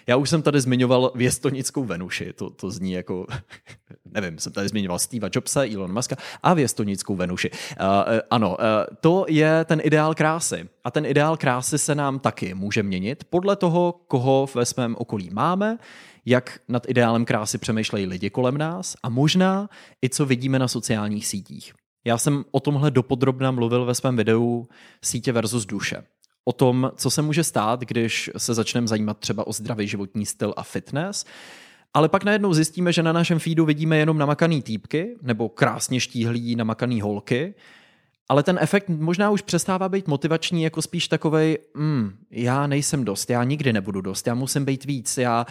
Já 0.07 0.15
už 0.15 0.29
jsem 0.29 0.41
tady 0.41 0.61
zmiňoval 0.61 1.11
věstonickou 1.15 1.83
Venuši, 1.83 2.33
to, 2.33 2.49
to 2.49 2.71
zní 2.71 2.91
jako, 2.91 3.27
nevím, 4.05 4.39
jsem 4.39 4.53
tady 4.53 4.67
zmiňoval 4.67 4.99
Steva 4.99 5.29
Jobsa, 5.33 5.73
Elon 5.73 5.93
Muska 5.93 6.15
a 6.43 6.53
věstonickou 6.53 7.15
Venuši. 7.15 7.51
Uh, 7.51 7.87
ano, 8.31 8.49
uh, 8.49 8.55
to 9.01 9.25
je 9.29 9.65
ten 9.65 9.81
ideál 9.83 10.15
krásy. 10.15 10.69
A 10.83 10.91
ten 10.91 11.05
ideál 11.05 11.37
krásy 11.37 11.77
se 11.77 11.95
nám 11.95 12.19
taky 12.19 12.53
může 12.53 12.83
měnit 12.83 13.23
podle 13.23 13.55
toho, 13.55 13.99
koho 14.07 14.49
ve 14.55 14.65
svém 14.65 14.95
okolí 14.99 15.29
máme, 15.33 15.77
jak 16.25 16.59
nad 16.67 16.89
ideálem 16.89 17.25
krásy 17.25 17.57
přemýšlejí 17.57 18.05
lidi 18.05 18.29
kolem 18.29 18.57
nás 18.57 18.95
a 19.03 19.09
možná 19.09 19.69
i 20.03 20.09
co 20.09 20.25
vidíme 20.25 20.59
na 20.59 20.67
sociálních 20.67 21.27
sítích. 21.27 21.73
Já 22.07 22.17
jsem 22.17 22.45
o 22.51 22.59
tomhle 22.59 22.91
dopodrobna 22.91 23.51
mluvil 23.51 23.85
ve 23.85 23.95
svém 23.95 24.15
videu 24.15 24.67
Sítě 25.03 25.31
versus 25.31 25.65
duše. 25.65 26.03
O 26.47 26.53
tom, 26.53 26.91
co 26.95 27.09
se 27.09 27.21
může 27.21 27.43
stát, 27.43 27.79
když 27.79 28.29
se 28.37 28.53
začneme 28.53 28.87
zajímat 28.87 29.17
třeba 29.17 29.47
o 29.47 29.53
zdravý 29.53 29.87
životní 29.87 30.25
styl 30.25 30.53
a 30.57 30.63
fitness, 30.63 31.25
ale 31.93 32.09
pak 32.09 32.23
najednou 32.23 32.53
zjistíme, 32.53 32.93
že 32.93 33.03
na 33.03 33.13
našem 33.13 33.39
feedu 33.39 33.65
vidíme 33.65 33.97
jenom 33.97 34.17
namakaný 34.17 34.61
týpky 34.61 35.15
nebo 35.21 35.49
krásně 35.49 35.99
štíhlý 35.99 36.55
namakaný 36.55 37.01
holky 37.01 37.53
ale 38.29 38.43
ten 38.43 38.57
efekt 38.61 38.89
možná 38.89 39.29
už 39.29 39.41
přestává 39.41 39.89
být 39.89 40.07
motivační, 40.07 40.63
jako 40.63 40.81
spíš 40.81 41.07
takovej, 41.07 41.57
mm, 41.73 42.17
já 42.31 42.67
nejsem 42.67 43.05
dost, 43.05 43.29
já 43.29 43.43
nikdy 43.43 43.73
nebudu 43.73 44.01
dost, 44.01 44.27
já 44.27 44.33
musím 44.33 44.65
být 44.65 44.85
víc, 44.85 45.17
já 45.17 45.45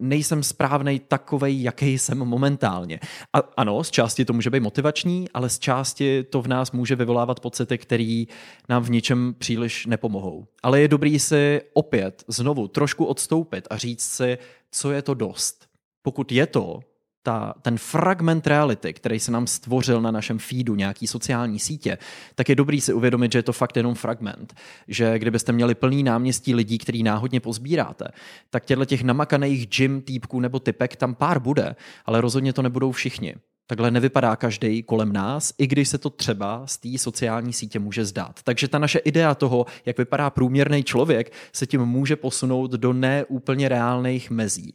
nejsem 0.00 0.42
správnej 0.42 0.98
takovej, 0.98 1.62
jaký 1.62 1.98
jsem 1.98 2.18
momentálně. 2.18 3.00
A 3.32 3.38
ano, 3.56 3.84
z 3.84 3.90
části 3.90 4.24
to 4.24 4.32
může 4.32 4.50
být 4.50 4.60
motivační, 4.60 5.28
ale 5.34 5.48
z 5.48 5.58
části 5.58 6.24
to 6.24 6.42
v 6.42 6.48
nás 6.48 6.72
může 6.72 6.96
vyvolávat 6.96 7.40
pocity, 7.40 7.78
které 7.78 8.24
nám 8.68 8.82
v 8.82 8.90
ničem 8.90 9.34
příliš 9.38 9.86
nepomohou. 9.86 10.46
Ale 10.62 10.80
je 10.80 10.88
dobrý 10.88 11.18
si 11.18 11.60
opět 11.72 12.24
znovu 12.28 12.68
trošku 12.68 13.04
odstoupit 13.04 13.66
a 13.70 13.76
říct 13.76 14.04
si, 14.04 14.38
co 14.70 14.92
je 14.92 15.02
to 15.02 15.14
dost. 15.14 15.66
Pokud 16.02 16.32
je 16.32 16.46
to 16.46 16.80
ta, 17.22 17.54
ten 17.62 17.78
fragment 17.78 18.46
reality, 18.46 18.92
který 18.92 19.20
se 19.20 19.32
nám 19.32 19.46
stvořil 19.46 20.00
na 20.00 20.10
našem 20.10 20.38
feedu, 20.38 20.74
nějaký 20.74 21.06
sociální 21.06 21.58
sítě, 21.58 21.98
tak 22.34 22.48
je 22.48 22.54
dobrý 22.54 22.80
si 22.80 22.92
uvědomit, 22.92 23.32
že 23.32 23.38
je 23.38 23.42
to 23.42 23.52
fakt 23.52 23.76
jenom 23.76 23.94
fragment. 23.94 24.54
Že 24.88 25.18
kdybyste 25.18 25.52
měli 25.52 25.74
plný 25.74 26.02
náměstí 26.02 26.54
lidí, 26.54 26.78
který 26.78 27.02
náhodně 27.02 27.40
pozbíráte, 27.40 28.04
tak 28.50 28.64
těchto 28.64 28.84
těch 28.84 29.02
namakaných 29.02 29.66
gym 29.66 30.02
týpků 30.02 30.40
nebo 30.40 30.58
typek 30.60 30.96
tam 30.96 31.14
pár 31.14 31.40
bude, 31.40 31.76
ale 32.06 32.20
rozhodně 32.20 32.52
to 32.52 32.62
nebudou 32.62 32.92
všichni. 32.92 33.34
Takhle 33.70 33.90
nevypadá 33.90 34.36
každý 34.36 34.82
kolem 34.82 35.12
nás, 35.12 35.52
i 35.58 35.66
když 35.66 35.88
se 35.88 35.98
to 35.98 36.10
třeba 36.10 36.62
z 36.66 36.78
té 36.78 36.98
sociální 36.98 37.52
sítě 37.52 37.78
může 37.78 38.04
zdát. 38.04 38.40
Takže 38.42 38.68
ta 38.68 38.78
naše 38.78 38.98
idea 38.98 39.34
toho, 39.34 39.66
jak 39.86 39.98
vypadá 39.98 40.30
průměrný 40.30 40.84
člověk, 40.84 41.32
se 41.52 41.66
tím 41.66 41.84
může 41.84 42.16
posunout 42.16 42.70
do 42.70 42.92
neúplně 42.92 43.68
reálných 43.68 44.30
mezí. 44.30 44.74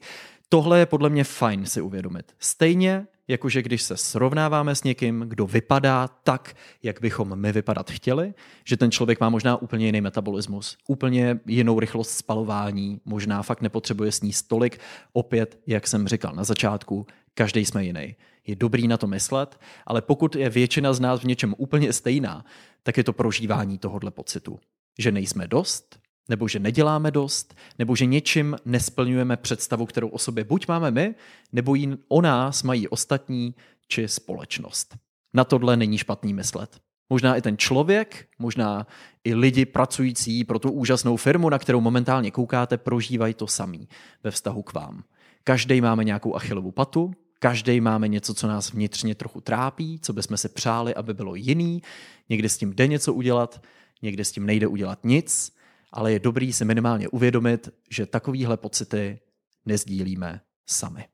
Tohle 0.49 0.79
je 0.79 0.85
podle 0.85 1.09
mě 1.09 1.23
fajn 1.23 1.65
si 1.65 1.81
uvědomit. 1.81 2.31
Stejně 2.39 3.07
jakože 3.27 3.61
když 3.61 3.81
se 3.81 3.97
srovnáváme 3.97 4.75
s 4.75 4.83
někým, 4.83 5.19
kdo 5.19 5.47
vypadá 5.47 6.07
tak, 6.07 6.55
jak 6.83 7.01
bychom 7.01 7.35
my 7.35 7.51
vypadat 7.51 7.91
chtěli, 7.91 8.33
že 8.65 8.77
ten 8.77 8.91
člověk 8.91 9.19
má 9.19 9.29
možná 9.29 9.61
úplně 9.61 9.85
jiný 9.85 10.01
metabolismus, 10.01 10.77
úplně 10.87 11.39
jinou 11.45 11.79
rychlost 11.79 12.09
spalování, 12.09 13.01
možná 13.05 13.43
fakt 13.43 13.61
nepotřebuje 13.61 14.11
sníst 14.11 14.47
tolik. 14.47 14.79
Opět, 15.13 15.59
jak 15.67 15.87
jsem 15.87 16.07
říkal 16.07 16.35
na 16.35 16.43
začátku, 16.43 17.05
každý 17.33 17.65
jsme 17.65 17.85
jiný. 17.85 18.15
Je 18.47 18.55
dobrý 18.55 18.87
na 18.87 18.97
to 18.97 19.07
myslet, 19.07 19.59
ale 19.85 20.01
pokud 20.01 20.35
je 20.35 20.49
většina 20.49 20.93
z 20.93 20.99
nás 20.99 21.19
v 21.19 21.25
něčem 21.25 21.55
úplně 21.57 21.93
stejná, 21.93 22.45
tak 22.83 22.97
je 22.97 23.03
to 23.03 23.13
prožívání 23.13 23.77
tohohle 23.77 24.11
pocitu. 24.11 24.59
Že 24.99 25.11
nejsme 25.11 25.47
dost, 25.47 25.99
nebo 26.29 26.47
že 26.47 26.59
neděláme 26.59 27.11
dost, 27.11 27.55
nebo 27.79 27.95
že 27.95 28.05
něčím 28.05 28.55
nesplňujeme 28.65 29.37
představu, 29.37 29.85
kterou 29.85 30.07
o 30.07 30.17
sobě 30.17 30.43
buď 30.43 30.67
máme 30.67 30.91
my, 30.91 31.15
nebo 31.51 31.75
ji 31.75 31.97
o 32.07 32.21
nás 32.21 32.63
mají 32.63 32.87
ostatní 32.87 33.55
či 33.87 34.07
společnost. 34.07 34.95
Na 35.33 35.43
tohle 35.43 35.77
není 35.77 35.97
špatný 35.97 36.33
myslet. 36.33 36.79
Možná 37.09 37.35
i 37.35 37.41
ten 37.41 37.57
člověk, 37.57 38.27
možná 38.39 38.87
i 39.23 39.35
lidi 39.35 39.65
pracující 39.65 40.43
pro 40.43 40.59
tu 40.59 40.71
úžasnou 40.71 41.17
firmu, 41.17 41.49
na 41.49 41.59
kterou 41.59 41.81
momentálně 41.81 42.31
koukáte, 42.31 42.77
prožívají 42.77 43.33
to 43.33 43.47
samý 43.47 43.89
ve 44.23 44.31
vztahu 44.31 44.63
k 44.63 44.73
vám. 44.73 45.03
Každý 45.43 45.81
máme 45.81 46.03
nějakou 46.03 46.35
achilovou 46.35 46.71
patu, 46.71 47.13
každý 47.39 47.81
máme 47.81 48.07
něco, 48.07 48.33
co 48.33 48.47
nás 48.47 48.73
vnitřně 48.73 49.15
trochu 49.15 49.41
trápí, 49.41 49.99
co 49.99 50.13
bychom 50.13 50.37
si 50.37 50.49
přáli, 50.49 50.95
aby 50.95 51.13
bylo 51.13 51.35
jiný. 51.35 51.81
Někdy 52.29 52.49
s 52.49 52.57
tím 52.57 52.73
jde 52.73 52.87
něco 52.87 53.13
udělat, 53.13 53.61
někdy 54.01 54.25
s 54.25 54.31
tím 54.31 54.45
nejde 54.45 54.67
udělat 54.67 54.99
nic 55.03 55.54
ale 55.95 56.11
je 56.11 56.19
dobrý 56.19 56.53
si 56.53 56.65
minimálně 56.65 57.07
uvědomit, 57.07 57.69
že 57.89 58.05
takovýhle 58.05 58.57
pocity 58.57 59.19
nezdílíme 59.65 60.41
sami. 60.69 61.05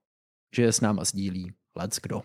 Že 0.56 0.62
je 0.62 0.74
s 0.74 0.82
náma 0.82 1.04
sdílí 1.04 1.52
let's 1.76 2.00
kdo. 2.04 2.24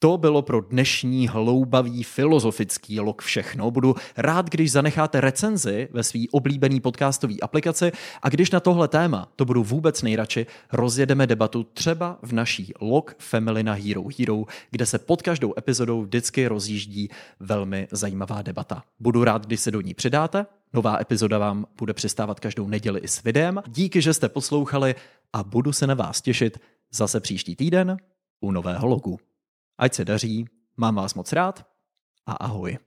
To 0.00 0.18
bylo 0.18 0.42
pro 0.42 0.60
dnešní 0.60 1.28
hloubavý 1.28 2.02
filozofický 2.02 3.00
log 3.00 3.22
všechno. 3.22 3.70
Budu 3.70 3.94
rád, 4.16 4.50
když 4.50 4.72
zanecháte 4.72 5.20
recenzi 5.20 5.88
ve 5.90 6.02
svý 6.02 6.28
oblíbený 6.30 6.80
podcastový 6.80 7.40
aplikaci 7.40 7.92
a 8.22 8.28
když 8.28 8.50
na 8.50 8.60
tohle 8.60 8.88
téma, 8.88 9.32
to 9.36 9.44
budu 9.44 9.64
vůbec 9.64 10.02
nejradši, 10.02 10.46
rozjedeme 10.72 11.26
debatu 11.26 11.64
třeba 11.64 12.18
v 12.22 12.32
naší 12.32 12.72
log 12.80 13.14
Family 13.18 13.62
na 13.62 13.72
Hero 13.72 14.04
Hero, 14.18 14.44
kde 14.70 14.86
se 14.86 14.98
pod 14.98 15.22
každou 15.22 15.54
epizodou 15.58 16.02
vždycky 16.02 16.46
rozjíždí 16.46 17.08
velmi 17.40 17.88
zajímavá 17.90 18.42
debata. 18.42 18.82
Budu 19.00 19.24
rád, 19.24 19.46
když 19.46 19.60
se 19.60 19.70
do 19.70 19.80
ní 19.80 19.94
přidáte. 19.94 20.46
Nová 20.72 21.00
epizoda 21.00 21.38
vám 21.38 21.66
bude 21.78 21.94
přistávat 21.94 22.40
každou 22.40 22.68
neděli 22.68 23.00
i 23.00 23.08
s 23.08 23.22
videem. 23.22 23.62
Díky, 23.66 24.02
že 24.02 24.14
jste 24.14 24.28
poslouchali 24.28 24.94
a 25.32 25.44
budu 25.44 25.72
se 25.72 25.86
na 25.86 25.94
vás 25.94 26.20
těšit 26.20 26.58
zase 26.90 27.20
příští 27.20 27.56
týden 27.56 27.96
u 28.40 28.50
nového 28.50 28.86
logu. 28.86 29.18
Ať 29.78 29.94
se 29.94 30.04
daří, 30.04 30.48
mám 30.76 30.94
vás 30.94 31.14
moc 31.14 31.32
rád 31.32 31.66
a 32.26 32.32
ahoj. 32.32 32.78